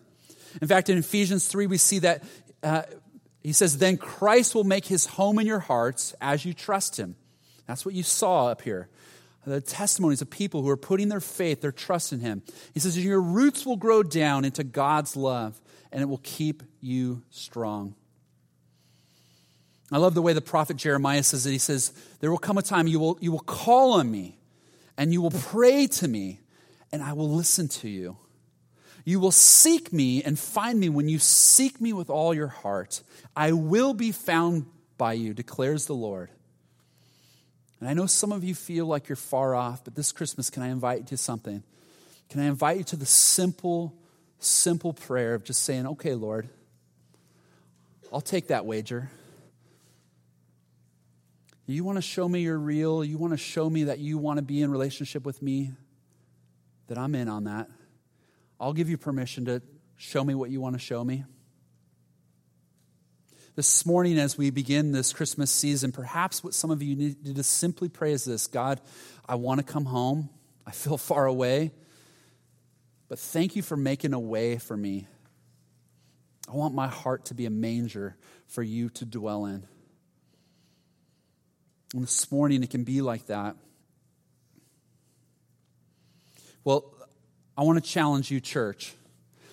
In 0.62 0.68
fact, 0.68 0.90
in 0.90 0.98
Ephesians 0.98 1.48
3, 1.48 1.68
we 1.68 1.78
see 1.78 2.00
that 2.00 2.24
uh, 2.62 2.84
he 3.44 3.52
says, 3.52 3.78
Then 3.78 3.98
Christ 3.98 4.56
will 4.56 4.64
make 4.64 4.86
his 4.86 5.06
home 5.06 5.38
in 5.38 5.46
your 5.46 5.60
hearts 5.60 6.16
as 6.22 6.46
you 6.46 6.54
trust 6.54 6.98
him. 6.98 7.16
That's 7.68 7.86
what 7.86 7.94
you 7.94 8.04
saw 8.04 8.48
up 8.48 8.62
here. 8.62 8.90
The 9.46 9.62
testimonies 9.62 10.22
of 10.22 10.30
people 10.30 10.62
who 10.62 10.70
are 10.70 10.78
putting 10.78 11.10
their 11.10 11.20
faith, 11.20 11.62
their 11.62 11.72
trust 11.72 12.14
in 12.14 12.22
him. 12.22 12.44
He 12.74 12.80
says, 12.80 12.98
Your 13.04 13.22
roots 13.22 13.66
will 13.66 13.76
grow 13.76 14.02
down 14.02 14.46
into 14.46 14.64
God's 14.64 15.18
love, 15.18 15.60
and 15.92 16.02
it 16.02 16.06
will 16.06 16.22
keep 16.24 16.64
you 16.80 17.24
strong. 17.30 17.96
I 19.92 19.98
love 19.98 20.14
the 20.14 20.22
way 20.22 20.34
the 20.34 20.42
prophet 20.42 20.78
Jeremiah 20.78 21.24
says 21.24 21.46
it. 21.46 21.52
He 21.52 21.58
says, 21.58 21.92
There 22.20 22.32
will 22.32 22.38
come 22.38 22.58
a 22.58 22.62
time 22.62 22.88
you 22.88 23.00
will, 23.00 23.18
you 23.22 23.32
will 23.32 23.40
call 23.40 23.94
on 23.94 24.10
me, 24.10 24.38
and 24.98 25.12
you 25.12 25.22
will 25.22 25.32
pray 25.32 25.88
to 25.88 26.08
me, 26.08 26.40
and 26.92 27.04
I 27.04 27.14
will 27.14 27.30
listen 27.30 27.68
to 27.68 27.90
you. 27.90 28.18
You 29.06 29.20
will 29.20 29.32
seek 29.32 29.92
me 29.92 30.24
and 30.24 30.40
find 30.40 30.80
me 30.80 30.88
when 30.88 31.10
you 31.10 31.20
seek 31.20 31.82
me 31.82 31.92
with 31.92 32.10
all 32.10 32.34
your 32.34 32.48
heart. 32.48 33.04
I 33.36 33.52
will 33.52 33.94
be 33.94 34.12
found 34.12 34.66
by 34.98 35.14
you, 35.14 35.34
declares 35.34 35.86
the 35.86 35.96
Lord. 35.96 36.30
And 37.84 37.90
I 37.90 37.94
know 37.96 38.06
some 38.06 38.32
of 38.32 38.46
you 38.46 38.56
feel 38.56 38.86
like 38.86 39.10
you're 39.10 39.18
far 39.18 39.54
off, 39.54 39.84
but 39.84 39.94
this 39.94 40.14
Christmas, 40.14 40.50
can 40.50 40.64
I 40.64 40.70
invite 40.70 41.00
you 41.00 41.06
to 41.08 41.18
something? 41.18 41.64
can 42.30 42.40
I 42.40 42.46
invite 42.46 42.78
you 42.78 42.84
to 42.86 42.96
the 42.96 43.06
simple, 43.06 43.94
simple 44.40 44.94
prayer 44.94 45.34
of 45.34 45.44
just 45.44 45.64
saying, 45.64 45.86
okay, 45.86 46.14
Lord, 46.14 46.48
I'll 48.14 48.22
take 48.22 48.48
that 48.48 48.66
wager. 48.66 49.12
You 51.66 51.84
want 51.84 51.98
to 51.98 52.02
show 52.02 52.30
me 52.30 52.40
you're 52.40 52.58
real? 52.58 53.04
You 53.04 53.18
want 53.18 53.34
to 53.34 53.38
show 53.38 53.70
me 53.70 53.84
that 53.84 54.00
you 54.00 54.18
want 54.18 54.38
to 54.38 54.44
be 54.44 54.62
in 54.62 54.72
relationship 54.72 55.26
with 55.26 55.42
me? 55.42 55.74
That 56.88 56.98
I'm 56.98 57.14
in 57.16 57.28
on 57.28 57.44
that. 57.44 57.70
I'll 58.62 58.72
give 58.72 58.90
you 58.90 58.98
permission 58.98 59.44
to 59.48 59.62
show 59.98 60.24
me 60.24 60.36
what 60.36 60.50
you 60.50 60.62
want 60.62 60.76
to 60.76 60.80
show 60.80 61.04
me. 61.04 61.26
This 63.56 63.86
morning, 63.86 64.18
as 64.18 64.36
we 64.36 64.50
begin 64.50 64.94
this 64.94 65.14
Christmas 65.14 65.52
season, 65.52 65.92
perhaps 65.92 66.44
what 66.44 66.56
some 66.56 66.72
of 66.72 66.82
you 66.82 66.96
need 66.96 67.36
to 67.36 67.44
simply 67.44 67.88
pray 67.88 68.12
is 68.12 68.26
this 68.26 68.48
God, 68.48 68.82
I 69.30 69.36
want 69.36 69.60
to 69.60 69.64
come 69.64 69.86
home. 69.86 70.30
I 70.66 70.72
feel 70.72 70.98
far 70.98 71.28
away. 71.28 71.72
But 73.10 73.20
thank 73.20 73.56
you 73.56 73.62
for 73.62 73.78
making 73.78 74.14
a 74.14 74.20
way 74.20 74.58
for 74.58 74.76
me. 74.76 75.08
I 76.52 76.56
want 76.56 76.74
my 76.74 76.88
heart 76.88 77.26
to 77.26 77.36
be 77.36 77.46
a 77.46 77.52
manger 77.52 78.16
for 78.48 78.64
you 78.64 78.90
to 78.90 79.06
dwell 79.06 79.46
in. 79.46 79.64
And 81.94 82.02
this 82.02 82.32
morning, 82.32 82.64
it 82.64 82.72
can 82.72 82.84
be 82.84 83.02
like 83.02 83.28
that. 83.28 83.56
Well, 86.64 86.92
I 87.56 87.62
want 87.62 87.84
to 87.84 87.88
challenge 87.88 88.32
you, 88.32 88.40
church, 88.40 88.96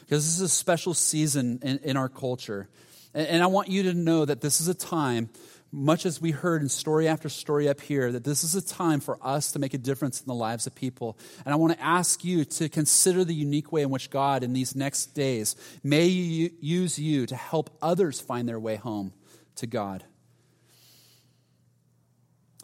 because 0.00 0.24
this 0.24 0.36
is 0.36 0.40
a 0.40 0.48
special 0.48 0.94
season 0.94 1.60
in, 1.62 1.78
in 1.80 1.96
our 1.98 2.08
culture. 2.08 2.70
And, 3.12 3.42
I 3.42 3.46
want 3.46 3.68
you 3.68 3.84
to 3.84 3.94
know 3.94 4.24
that 4.24 4.40
this 4.40 4.60
is 4.60 4.68
a 4.68 4.74
time 4.74 5.30
much 5.72 6.04
as 6.04 6.20
we 6.20 6.32
heard 6.32 6.62
in 6.62 6.68
story 6.68 7.06
after 7.06 7.28
story 7.28 7.68
up 7.68 7.80
here, 7.80 8.10
that 8.10 8.24
this 8.24 8.42
is 8.42 8.54
a 8.54 8.62
time 8.62 8.98
for 9.00 9.18
us 9.22 9.52
to 9.52 9.58
make 9.58 9.72
a 9.72 9.78
difference 9.78 10.20
in 10.20 10.26
the 10.26 10.34
lives 10.34 10.66
of 10.66 10.74
people. 10.74 11.16
And 11.44 11.52
I 11.52 11.56
want 11.56 11.72
to 11.72 11.82
ask 11.82 12.24
you 12.24 12.44
to 12.44 12.68
consider 12.68 13.24
the 13.24 13.34
unique 13.34 13.70
way 13.70 13.82
in 13.82 13.90
which 13.90 14.10
God, 14.10 14.42
in 14.42 14.52
these 14.52 14.74
next 14.74 15.14
days, 15.14 15.54
may 15.84 16.06
use 16.06 16.98
you 16.98 17.26
to 17.26 17.36
help 17.36 17.70
others 17.80 18.20
find 18.20 18.48
their 18.48 18.58
way 18.58 18.76
home 18.76 19.12
to 19.56 19.66
God. 19.66 20.04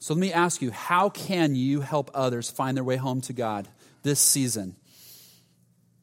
So 0.01 0.15
let 0.15 0.21
me 0.21 0.33
ask 0.33 0.63
you 0.63 0.71
how 0.71 1.09
can 1.09 1.55
you 1.55 1.81
help 1.81 2.11
others 2.15 2.51
find 2.51 2.77
their 2.77 2.85
way 2.85 2.97
home 2.97 3.21
to 3.23 3.33
God 3.33 3.69
this 4.03 4.21
season? 4.21 4.77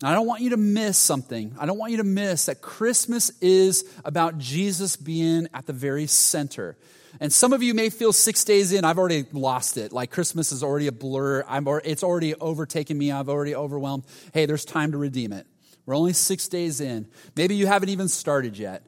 I 0.08 0.14
don't 0.14 0.28
want 0.28 0.42
you 0.42 0.52
to 0.52 0.58
miss 0.58 0.98
something. 0.98 1.56
I 1.60 1.66
don't 1.66 1.78
want 1.78 1.92
you 1.92 1.98
to 1.98 2.04
miss 2.04 2.48
that 2.48 2.62
Christmas 2.62 3.32
is 3.42 3.86
about 4.04 4.38
Jesus 4.38 4.96
being 4.96 5.48
at 5.54 5.66
the 5.66 5.74
very 5.74 6.08
center. 6.08 6.78
And 7.20 7.32
some 7.32 7.54
of 7.54 7.62
you 7.62 7.74
may 7.74 7.90
feel 7.90 8.12
six 8.12 8.44
days 8.44 8.74
in, 8.74 8.86
I've 8.86 8.98
already 8.98 9.26
lost 9.32 9.78
it. 9.78 9.94
Like 9.94 10.12
Christmas 10.12 10.52
is 10.52 10.64
already 10.64 10.88
a 10.88 10.92
blur. 10.92 11.44
I'm, 11.48 11.68
it's 11.84 12.04
already 12.04 12.34
overtaken 12.36 12.98
me. 12.98 13.12
I've 13.12 13.30
already 13.30 13.56
overwhelmed. 13.56 14.06
Hey, 14.34 14.46
there's 14.46 14.66
time 14.66 14.92
to 14.94 14.98
redeem 14.98 15.32
it. 15.32 15.46
We're 15.86 15.96
only 15.96 16.14
six 16.14 16.48
days 16.48 16.82
in. 16.82 17.08
Maybe 17.36 17.56
you 17.56 17.68
haven't 17.68 17.90
even 17.90 18.08
started 18.08 18.58
yet. 18.58 18.84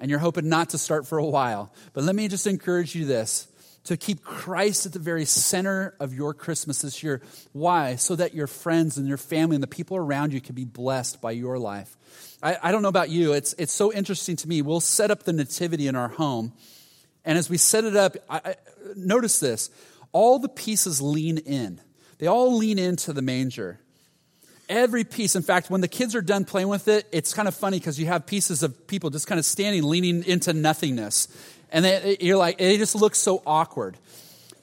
And 0.00 0.10
you're 0.10 0.18
hoping 0.18 0.48
not 0.48 0.70
to 0.70 0.78
start 0.78 1.06
for 1.06 1.18
a 1.18 1.24
while. 1.24 1.72
But 1.92 2.04
let 2.04 2.14
me 2.14 2.28
just 2.28 2.46
encourage 2.46 2.94
you 2.94 3.04
this 3.04 3.48
to 3.84 3.96
keep 3.96 4.22
Christ 4.22 4.86
at 4.86 4.92
the 4.92 4.98
very 4.98 5.24
center 5.24 5.94
of 5.98 6.12
your 6.12 6.34
Christmas 6.34 6.82
this 6.82 7.02
year. 7.02 7.22
Why? 7.52 7.96
So 7.96 8.16
that 8.16 8.34
your 8.34 8.46
friends 8.46 8.98
and 8.98 9.08
your 9.08 9.16
family 9.16 9.56
and 9.56 9.62
the 9.62 9.68
people 9.68 9.96
around 9.96 10.32
you 10.32 10.40
can 10.40 10.54
be 10.54 10.64
blessed 10.64 11.20
by 11.20 11.30
your 11.30 11.58
life. 11.58 11.96
I, 12.42 12.56
I 12.62 12.72
don't 12.72 12.82
know 12.82 12.88
about 12.88 13.10
you, 13.10 13.32
it's, 13.32 13.54
it's 13.58 13.72
so 13.72 13.92
interesting 13.92 14.36
to 14.36 14.48
me. 14.48 14.62
We'll 14.62 14.80
set 14.80 15.10
up 15.10 15.24
the 15.24 15.32
nativity 15.32 15.88
in 15.88 15.96
our 15.96 16.08
home, 16.08 16.52
and 17.24 17.36
as 17.38 17.50
we 17.50 17.56
set 17.56 17.84
it 17.84 17.96
up, 17.96 18.16
I, 18.28 18.40
I, 18.44 18.54
notice 18.94 19.40
this 19.40 19.70
all 20.12 20.38
the 20.38 20.48
pieces 20.48 21.00
lean 21.00 21.38
in, 21.38 21.80
they 22.18 22.26
all 22.26 22.56
lean 22.56 22.78
into 22.78 23.12
the 23.12 23.22
manger 23.22 23.80
every 24.68 25.04
piece. 25.04 25.34
In 25.34 25.42
fact, 25.42 25.70
when 25.70 25.80
the 25.80 25.88
kids 25.88 26.14
are 26.14 26.22
done 26.22 26.44
playing 26.44 26.68
with 26.68 26.88
it, 26.88 27.06
it's 27.12 27.32
kind 27.32 27.48
of 27.48 27.54
funny 27.54 27.78
because 27.78 27.98
you 27.98 28.06
have 28.06 28.26
pieces 28.26 28.62
of 28.62 28.86
people 28.86 29.10
just 29.10 29.26
kind 29.26 29.38
of 29.38 29.44
standing, 29.44 29.82
leaning 29.82 30.24
into 30.24 30.52
nothingness. 30.52 31.28
And 31.70 31.84
they, 31.84 32.16
you're 32.20 32.36
like, 32.36 32.56
it 32.60 32.78
just 32.78 32.94
looks 32.94 33.18
so 33.18 33.42
awkward. 33.46 33.96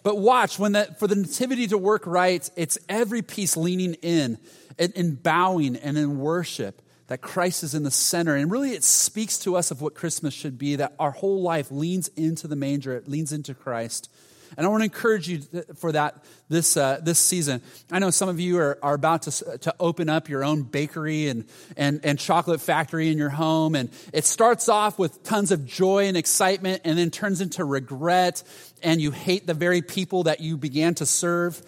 But 0.03 0.17
watch, 0.17 0.59
when 0.59 0.73
that, 0.73 0.99
for 0.99 1.07
the 1.07 1.15
nativity 1.15 1.67
to 1.67 1.77
work 1.77 2.05
right, 2.05 2.47
it's 2.55 2.77
every 2.87 3.21
piece 3.21 3.57
leaning 3.57 3.95
in 3.95 4.37
and, 4.77 4.93
and 4.95 5.21
bowing 5.21 5.75
and 5.75 5.97
in 5.97 6.19
worship 6.19 6.81
that 7.07 7.21
Christ 7.21 7.63
is 7.63 7.75
in 7.75 7.83
the 7.83 7.91
center. 7.91 8.35
And 8.35 8.51
really, 8.51 8.71
it 8.71 8.83
speaks 8.83 9.37
to 9.39 9.55
us 9.55 9.71
of 9.71 9.81
what 9.81 9.95
Christmas 9.95 10.33
should 10.33 10.57
be 10.57 10.75
that 10.77 10.93
our 10.99 11.11
whole 11.11 11.41
life 11.41 11.71
leans 11.71 12.07
into 12.09 12.47
the 12.47 12.55
manger, 12.55 12.95
it 12.95 13.07
leans 13.07 13.31
into 13.31 13.53
Christ. 13.53 14.09
And 14.57 14.65
I 14.65 14.69
want 14.69 14.81
to 14.81 14.85
encourage 14.85 15.27
you 15.27 15.41
for 15.77 15.91
that 15.91 16.23
this, 16.49 16.77
uh, 16.77 16.99
this 17.01 17.19
season. 17.19 17.61
I 17.91 17.99
know 17.99 18.09
some 18.09 18.29
of 18.29 18.39
you 18.39 18.57
are, 18.59 18.77
are 18.81 18.93
about 18.93 19.23
to, 19.23 19.57
to 19.57 19.75
open 19.79 20.09
up 20.09 20.29
your 20.29 20.43
own 20.43 20.63
bakery 20.63 21.27
and, 21.27 21.45
and, 21.75 21.99
and 22.03 22.19
chocolate 22.19 22.61
factory 22.61 23.09
in 23.11 23.17
your 23.17 23.29
home. 23.29 23.75
And 23.75 23.89
it 24.13 24.25
starts 24.25 24.69
off 24.69 24.99
with 24.99 25.23
tons 25.23 25.51
of 25.51 25.65
joy 25.65 26.05
and 26.07 26.15
excitement 26.15 26.81
and 26.85 26.97
then 26.97 27.11
turns 27.11 27.41
into 27.41 27.65
regret. 27.65 28.43
And 28.83 29.01
you 29.01 29.11
hate 29.11 29.47
the 29.47 29.53
very 29.53 29.81
people 29.81 30.23
that 30.23 30.39
you 30.39 30.57
began 30.57 30.95
to 30.95 31.05
serve. 31.05 31.61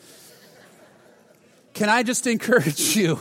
Can 1.74 1.90
I 1.90 2.04
just 2.04 2.26
encourage 2.28 2.80
you? 2.96 3.20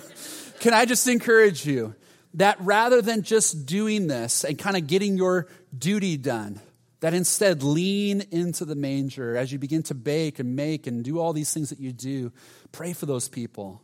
Can 0.60 0.72
I 0.74 0.84
just 0.84 1.06
encourage 1.08 1.66
you 1.66 1.94
that 2.34 2.58
rather 2.60 3.02
than 3.02 3.22
just 3.22 3.66
doing 3.66 4.06
this 4.06 4.44
and 4.44 4.58
kind 4.58 4.76
of 4.76 4.86
getting 4.86 5.16
your 5.16 5.48
duty 5.76 6.16
done, 6.16 6.60
that 7.00 7.14
instead 7.14 7.62
lean 7.62 8.22
into 8.30 8.64
the 8.64 8.74
manger 8.74 9.36
as 9.36 9.52
you 9.52 9.58
begin 9.58 9.82
to 9.84 9.94
bake 9.94 10.38
and 10.38 10.56
make 10.56 10.86
and 10.86 11.04
do 11.04 11.18
all 11.18 11.32
these 11.32 11.52
things 11.52 11.70
that 11.70 11.80
you 11.80 11.92
do. 11.92 12.32
Pray 12.72 12.92
for 12.92 13.06
those 13.06 13.28
people. 13.28 13.82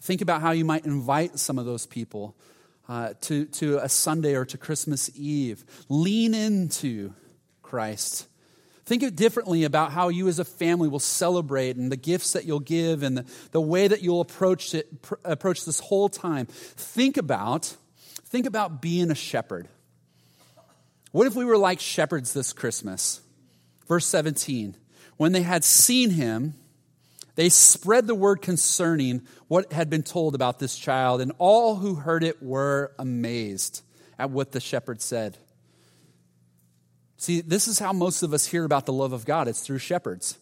Think 0.00 0.20
about 0.20 0.40
how 0.40 0.52
you 0.52 0.64
might 0.64 0.86
invite 0.86 1.38
some 1.38 1.58
of 1.58 1.66
those 1.66 1.86
people 1.86 2.36
uh, 2.88 3.14
to, 3.22 3.46
to 3.46 3.78
a 3.78 3.88
Sunday 3.88 4.34
or 4.34 4.44
to 4.44 4.58
Christmas 4.58 5.10
Eve. 5.16 5.64
Lean 5.88 6.34
into 6.34 7.12
Christ. 7.62 8.28
Think 8.84 9.16
differently 9.16 9.64
about 9.64 9.90
how 9.90 10.10
you 10.10 10.28
as 10.28 10.38
a 10.38 10.44
family 10.44 10.88
will 10.88 11.00
celebrate 11.00 11.74
and 11.74 11.90
the 11.90 11.96
gifts 11.96 12.34
that 12.34 12.44
you'll 12.44 12.60
give 12.60 13.02
and 13.02 13.18
the, 13.18 13.26
the 13.50 13.60
way 13.60 13.88
that 13.88 14.00
you'll 14.00 14.20
approach 14.20 14.74
it, 14.74 15.02
pr- 15.02 15.14
approach 15.24 15.64
this 15.64 15.80
whole 15.80 16.08
time. 16.08 16.46
Think 16.46 17.16
about, 17.16 17.76
think 18.26 18.46
about 18.46 18.80
being 18.80 19.10
a 19.10 19.16
shepherd. 19.16 19.66
What 21.16 21.26
if 21.26 21.34
we 21.34 21.46
were 21.46 21.56
like 21.56 21.80
shepherds 21.80 22.34
this 22.34 22.52
Christmas? 22.52 23.22
Verse 23.88 24.04
17. 24.04 24.76
When 25.16 25.32
they 25.32 25.40
had 25.40 25.64
seen 25.64 26.10
him, 26.10 26.52
they 27.36 27.48
spread 27.48 28.06
the 28.06 28.14
word 28.14 28.42
concerning 28.42 29.22
what 29.48 29.72
had 29.72 29.88
been 29.88 30.02
told 30.02 30.34
about 30.34 30.58
this 30.58 30.76
child, 30.76 31.22
and 31.22 31.32
all 31.38 31.76
who 31.76 31.94
heard 31.94 32.22
it 32.22 32.42
were 32.42 32.92
amazed 32.98 33.80
at 34.18 34.28
what 34.28 34.52
the 34.52 34.60
shepherd 34.60 35.00
said. 35.00 35.38
See, 37.16 37.40
this 37.40 37.66
is 37.66 37.78
how 37.78 37.94
most 37.94 38.22
of 38.22 38.34
us 38.34 38.44
hear 38.44 38.64
about 38.64 38.84
the 38.84 38.92
love 38.92 39.14
of 39.14 39.24
God 39.24 39.48
it's 39.48 39.62
through 39.62 39.78
shepherds. 39.78 40.36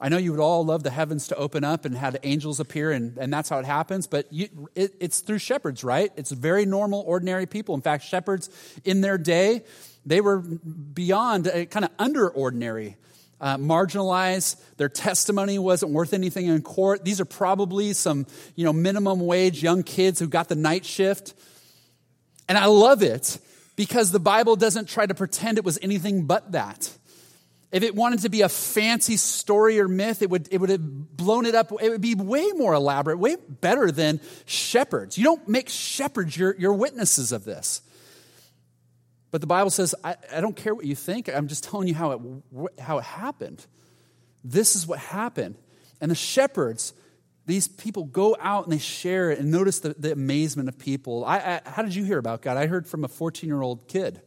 I 0.00 0.08
know 0.08 0.16
you 0.16 0.32
would 0.32 0.40
all 0.40 0.64
love 0.64 0.82
the 0.82 0.90
heavens 0.90 1.28
to 1.28 1.36
open 1.36 1.64
up 1.64 1.84
and 1.84 1.96
have 1.96 2.16
angels 2.22 2.60
appear, 2.60 2.90
and, 2.90 3.16
and 3.16 3.32
that's 3.32 3.48
how 3.48 3.58
it 3.58 3.64
happens, 3.64 4.06
but 4.06 4.30
you, 4.32 4.68
it, 4.74 4.94
it's 5.00 5.20
through 5.20 5.38
shepherds, 5.38 5.84
right? 5.84 6.12
It's 6.16 6.30
very 6.30 6.66
normal, 6.66 7.04
ordinary 7.06 7.46
people. 7.46 7.74
In 7.74 7.80
fact, 7.80 8.04
shepherds 8.04 8.50
in 8.84 9.00
their 9.00 9.18
day, 9.18 9.64
they 10.04 10.20
were 10.20 10.38
beyond, 10.38 11.48
uh, 11.48 11.64
kind 11.66 11.84
of 11.84 11.92
under 11.98 12.28
ordinary, 12.28 12.96
uh, 13.40 13.56
marginalized. 13.56 14.60
Their 14.76 14.88
testimony 14.88 15.58
wasn't 15.58 15.92
worth 15.92 16.12
anything 16.12 16.46
in 16.46 16.60
court. 16.62 17.04
These 17.04 17.20
are 17.20 17.24
probably 17.24 17.92
some, 17.92 18.26
you 18.56 18.64
know, 18.64 18.72
minimum 18.72 19.20
wage 19.20 19.62
young 19.62 19.82
kids 19.82 20.18
who 20.18 20.26
got 20.26 20.48
the 20.48 20.56
night 20.56 20.84
shift. 20.84 21.34
And 22.48 22.58
I 22.58 22.66
love 22.66 23.02
it 23.02 23.38
because 23.76 24.10
the 24.10 24.20
Bible 24.20 24.56
doesn't 24.56 24.88
try 24.88 25.06
to 25.06 25.14
pretend 25.14 25.58
it 25.58 25.64
was 25.64 25.78
anything 25.82 26.24
but 26.26 26.52
that. 26.52 26.90
If 27.74 27.82
it 27.82 27.92
wanted 27.92 28.20
to 28.20 28.28
be 28.28 28.42
a 28.42 28.48
fancy 28.48 29.16
story 29.16 29.80
or 29.80 29.88
myth, 29.88 30.22
it 30.22 30.30
would, 30.30 30.46
it 30.52 30.58
would 30.58 30.70
have 30.70 30.80
blown 30.80 31.44
it 31.44 31.56
up. 31.56 31.72
It 31.82 31.90
would 31.90 32.00
be 32.00 32.14
way 32.14 32.52
more 32.52 32.72
elaborate, 32.72 33.18
way 33.18 33.34
better 33.48 33.90
than 33.90 34.20
shepherds. 34.46 35.18
You 35.18 35.24
don't 35.24 35.48
make 35.48 35.68
shepherds 35.68 36.36
your, 36.36 36.54
your 36.54 36.72
witnesses 36.72 37.32
of 37.32 37.44
this. 37.44 37.82
But 39.32 39.40
the 39.40 39.48
Bible 39.48 39.70
says, 39.70 39.92
I, 40.04 40.14
I 40.32 40.40
don't 40.40 40.54
care 40.54 40.72
what 40.72 40.84
you 40.84 40.94
think. 40.94 41.28
I'm 41.28 41.48
just 41.48 41.64
telling 41.64 41.88
you 41.88 41.94
how 41.94 42.12
it, 42.12 42.20
how 42.78 42.98
it 42.98 43.04
happened. 43.04 43.66
This 44.44 44.76
is 44.76 44.86
what 44.86 45.00
happened. 45.00 45.56
And 46.00 46.12
the 46.12 46.14
shepherds, 46.14 46.94
these 47.44 47.66
people 47.66 48.04
go 48.04 48.36
out 48.38 48.66
and 48.66 48.72
they 48.72 48.78
share 48.78 49.32
it 49.32 49.40
and 49.40 49.50
notice 49.50 49.80
the, 49.80 49.96
the 49.98 50.12
amazement 50.12 50.68
of 50.68 50.78
people. 50.78 51.24
I, 51.24 51.38
I, 51.38 51.68
how 51.68 51.82
did 51.82 51.96
you 51.96 52.04
hear 52.04 52.18
about 52.18 52.40
God? 52.40 52.56
I 52.56 52.68
heard 52.68 52.86
from 52.86 53.02
a 53.02 53.08
14 53.08 53.48
year 53.48 53.62
old 53.62 53.88
kid. 53.88 54.20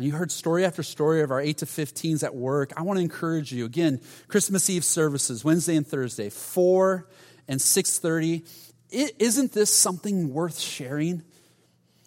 You 0.00 0.12
heard 0.12 0.30
story 0.30 0.64
after 0.64 0.84
story 0.84 1.22
of 1.22 1.32
our 1.32 1.40
8 1.40 1.58
to 1.58 1.66
15s 1.66 2.22
at 2.22 2.32
work. 2.32 2.72
I 2.76 2.82
want 2.82 2.98
to 2.98 3.02
encourage 3.02 3.50
you 3.50 3.64
again, 3.64 4.00
Christmas 4.28 4.70
Eve 4.70 4.84
services, 4.84 5.44
Wednesday 5.44 5.74
and 5.74 5.84
Thursday, 5.84 6.30
4 6.30 7.08
and 7.48 7.60
6:30. 7.60 8.44
Isn't 8.90 9.52
this 9.52 9.74
something 9.74 10.32
worth 10.32 10.60
sharing? 10.60 11.24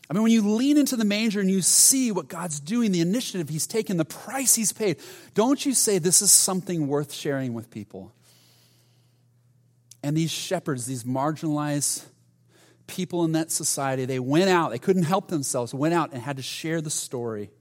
I 0.09 0.13
mean, 0.13 0.23
when 0.23 0.31
you 0.31 0.55
lean 0.55 0.77
into 0.77 0.95
the 0.95 1.05
manger 1.05 1.41
and 1.41 1.49
you 1.49 1.61
see 1.61 2.11
what 2.11 2.27
God's 2.29 2.59
doing, 2.61 2.91
the 2.91 3.01
initiative 3.01 3.49
He's 3.49 3.67
taken, 3.67 3.97
the 3.97 4.05
price 4.05 4.55
He's 4.55 4.71
paid, 4.71 4.97
don't 5.33 5.65
you 5.65 5.73
say 5.73 5.99
this 5.99 6.21
is 6.21 6.31
something 6.31 6.87
worth 6.87 7.11
sharing 7.11 7.53
with 7.53 7.69
people? 7.69 8.13
And 10.01 10.15
these 10.15 10.31
shepherds, 10.31 10.85
these 10.85 11.03
marginalized 11.03 12.05
people 12.87 13.25
in 13.25 13.33
that 13.33 13.51
society, 13.51 14.05
they 14.05 14.19
went 14.19 14.49
out, 14.49 14.71
they 14.71 14.79
couldn't 14.79 15.03
help 15.03 15.27
themselves, 15.27 15.73
went 15.73 15.93
out 15.93 16.13
and 16.13 16.21
had 16.21 16.37
to 16.37 16.43
share 16.43 16.81
the 16.81 16.89
story. 16.89 17.51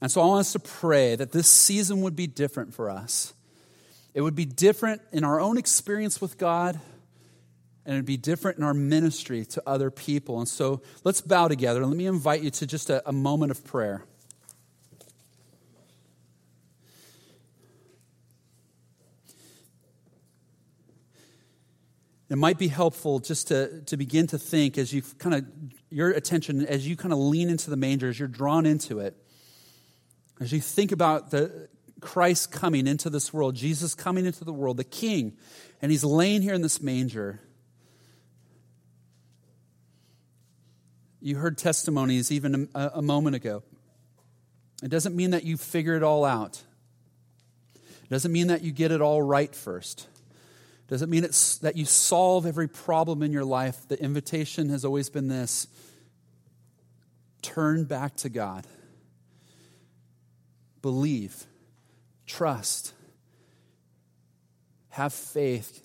And 0.00 0.10
so 0.10 0.20
I 0.20 0.26
want 0.26 0.40
us 0.40 0.52
to 0.52 0.58
pray 0.58 1.16
that 1.16 1.32
this 1.32 1.48
season 1.48 2.02
would 2.02 2.16
be 2.16 2.26
different 2.26 2.74
for 2.74 2.90
us. 2.90 3.32
It 4.14 4.20
would 4.20 4.34
be 4.34 4.44
different 4.44 5.02
in 5.12 5.24
our 5.24 5.40
own 5.40 5.58
experience 5.58 6.20
with 6.20 6.38
God, 6.38 6.78
and 7.84 7.94
it 7.94 7.98
would 7.98 8.06
be 8.06 8.16
different 8.16 8.58
in 8.58 8.64
our 8.64 8.74
ministry 8.74 9.44
to 9.46 9.62
other 9.66 9.90
people. 9.90 10.38
And 10.38 10.48
so 10.48 10.82
let's 11.04 11.20
bow 11.20 11.48
together. 11.48 11.84
Let 11.84 11.96
me 11.96 12.06
invite 12.06 12.42
you 12.42 12.50
to 12.50 12.66
just 12.66 12.90
a, 12.90 13.06
a 13.08 13.12
moment 13.12 13.50
of 13.50 13.64
prayer. 13.64 14.04
It 22.28 22.36
might 22.36 22.58
be 22.58 22.68
helpful 22.68 23.20
just 23.20 23.48
to, 23.48 23.82
to 23.82 23.96
begin 23.96 24.26
to 24.28 24.38
think 24.38 24.78
as 24.78 24.92
you 24.92 25.02
kind 25.18 25.36
of, 25.36 25.46
your 25.90 26.10
attention, 26.10 26.66
as 26.66 26.86
you 26.86 26.96
kind 26.96 27.12
of 27.12 27.20
lean 27.20 27.48
into 27.48 27.70
the 27.70 27.76
manger, 27.76 28.08
as 28.08 28.18
you're 28.18 28.28
drawn 28.28 28.66
into 28.66 28.98
it, 28.98 29.16
as 30.40 30.52
you 30.52 30.60
think 30.60 30.92
about 30.92 31.30
the 31.30 31.68
Christ 32.00 32.52
coming 32.52 32.86
into 32.86 33.08
this 33.10 33.32
world, 33.32 33.54
Jesus 33.54 33.94
coming 33.94 34.26
into 34.26 34.44
the 34.44 34.52
world, 34.52 34.76
the 34.76 34.84
King, 34.84 35.36
and 35.80 35.90
he's 35.90 36.04
laying 36.04 36.42
here 36.42 36.54
in 36.54 36.62
this 36.62 36.80
manger. 36.80 37.40
You 41.20 41.36
heard 41.36 41.58
testimonies 41.58 42.30
even 42.30 42.68
a, 42.74 42.92
a 42.96 43.02
moment 43.02 43.36
ago. 43.36 43.62
It 44.82 44.88
doesn't 44.88 45.16
mean 45.16 45.30
that 45.30 45.44
you 45.44 45.56
figure 45.56 45.96
it 45.96 46.02
all 46.02 46.24
out. 46.24 46.62
It 47.74 48.10
doesn't 48.10 48.30
mean 48.30 48.48
that 48.48 48.62
you 48.62 48.72
get 48.72 48.92
it 48.92 49.00
all 49.00 49.22
right 49.22 49.52
first. 49.54 50.06
It 50.86 50.90
doesn't 50.90 51.10
mean 51.10 51.24
it's, 51.24 51.56
that 51.58 51.76
you 51.76 51.84
solve 51.84 52.46
every 52.46 52.68
problem 52.68 53.22
in 53.22 53.32
your 53.32 53.44
life? 53.44 53.88
The 53.88 54.00
invitation 54.00 54.68
has 54.68 54.84
always 54.84 55.10
been 55.10 55.28
this 55.28 55.66
turn 57.42 57.84
back 57.84 58.16
to 58.16 58.28
God, 58.28 58.66
believe, 60.86 61.46
trust, 62.26 62.92
have 64.90 65.12
faith, 65.12 65.84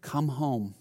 come 0.00 0.26
home. 0.26 0.74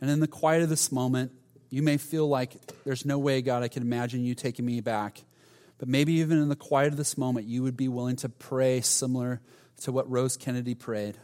And 0.00 0.08
in 0.08 0.20
the 0.20 0.28
quiet 0.28 0.62
of 0.62 0.68
this 0.68 0.92
moment, 0.92 1.32
you 1.70 1.82
may 1.82 1.96
feel 1.96 2.28
like 2.28 2.52
there's 2.84 3.04
no 3.04 3.18
way, 3.18 3.42
God, 3.42 3.64
I 3.64 3.68
can 3.68 3.82
imagine 3.82 4.24
you 4.24 4.36
taking 4.36 4.64
me 4.64 4.80
back. 4.80 5.24
But 5.78 5.88
maybe 5.88 6.12
even 6.20 6.40
in 6.40 6.48
the 6.48 6.54
quiet 6.54 6.92
of 6.92 6.96
this 6.96 7.18
moment, 7.18 7.48
you 7.48 7.64
would 7.64 7.76
be 7.76 7.88
willing 7.88 8.14
to 8.18 8.28
pray 8.28 8.80
similar 8.80 9.40
to 9.80 9.90
what 9.90 10.08
Rose 10.08 10.36
Kennedy 10.36 10.76
prayed 10.76 11.16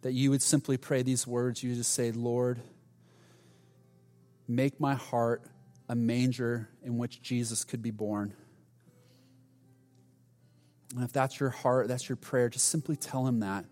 that 0.00 0.12
you 0.12 0.30
would 0.30 0.40
simply 0.40 0.78
pray 0.78 1.02
these 1.02 1.26
words. 1.26 1.62
You 1.62 1.74
just 1.74 1.92
say, 1.92 2.12
Lord, 2.12 2.62
make 4.48 4.80
my 4.80 4.94
heart 4.94 5.42
a 5.86 5.94
manger 5.94 6.70
in 6.82 6.96
which 6.96 7.20
Jesus 7.20 7.62
could 7.62 7.82
be 7.82 7.90
born. 7.90 8.32
And 10.94 11.04
if 11.04 11.12
that's 11.12 11.40
your 11.40 11.50
heart, 11.50 11.88
that's 11.88 12.08
your 12.08 12.16
prayer, 12.16 12.48
just 12.48 12.68
simply 12.68 12.96
tell 12.96 13.26
him 13.26 13.40
that. 13.40 13.64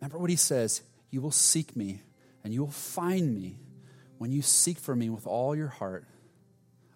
Remember 0.00 0.18
what 0.18 0.30
he 0.30 0.36
says 0.36 0.82
You 1.10 1.20
will 1.20 1.30
seek 1.30 1.76
me, 1.76 2.02
and 2.44 2.52
you 2.52 2.60
will 2.60 2.70
find 2.70 3.34
me 3.34 3.58
when 4.18 4.30
you 4.30 4.42
seek 4.42 4.78
for 4.78 4.94
me 4.94 5.10
with 5.10 5.26
all 5.26 5.54
your 5.54 5.68
heart. 5.68 6.06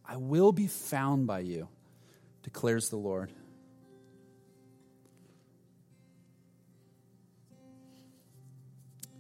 I 0.09 0.16
will 0.16 0.52
be 0.52 0.66
found 0.66 1.26
by 1.26 1.40
you, 1.40 1.68
declares 2.42 2.88
the 2.90 2.96
Lord. 2.96 3.33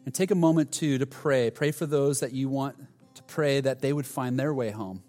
And 0.04 0.14
take 0.14 0.30
a 0.30 0.36
moment, 0.36 0.70
too, 0.70 0.98
to 0.98 1.06
pray. 1.06 1.50
Pray 1.50 1.72
for 1.72 1.84
those 1.84 2.20
that 2.20 2.32
you 2.32 2.48
want 2.48 2.76
to 3.16 3.22
pray 3.24 3.60
that 3.60 3.80
they 3.80 3.92
would 3.92 4.06
find 4.06 4.38
their 4.38 4.54
way 4.54 4.70
home. 4.70 5.02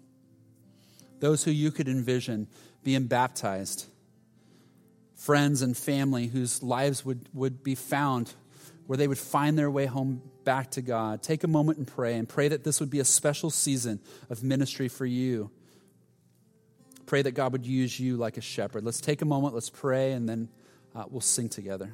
Those 1.20 1.44
who 1.44 1.52
you 1.52 1.70
could 1.70 1.86
envision 1.88 2.48
being 2.82 3.06
baptized. 3.06 3.86
Friends 5.18 5.62
and 5.62 5.76
family 5.76 6.28
whose 6.28 6.62
lives 6.62 7.04
would, 7.04 7.28
would 7.34 7.62
be 7.64 7.74
found 7.74 8.32
where 8.86 8.96
they 8.96 9.08
would 9.08 9.18
find 9.18 9.58
their 9.58 9.70
way 9.70 9.84
home 9.84 10.22
back 10.44 10.70
to 10.70 10.80
God. 10.80 11.22
Take 11.22 11.42
a 11.44 11.48
moment 11.48 11.76
and 11.76 11.86
pray, 11.86 12.14
and 12.14 12.26
pray 12.26 12.48
that 12.48 12.64
this 12.64 12.80
would 12.80 12.88
be 12.88 13.00
a 13.00 13.04
special 13.04 13.50
season 13.50 14.00
of 14.30 14.42
ministry 14.42 14.88
for 14.88 15.04
you. 15.04 15.50
Pray 17.04 17.20
that 17.22 17.32
God 17.32 17.52
would 17.52 17.66
use 17.66 17.98
you 17.98 18.16
like 18.16 18.36
a 18.36 18.40
shepherd. 18.40 18.84
Let's 18.84 19.00
take 19.00 19.20
a 19.20 19.24
moment, 19.24 19.54
let's 19.54 19.70
pray, 19.70 20.12
and 20.12 20.28
then 20.28 20.48
uh, 20.94 21.04
we'll 21.10 21.20
sing 21.20 21.48
together. 21.48 21.92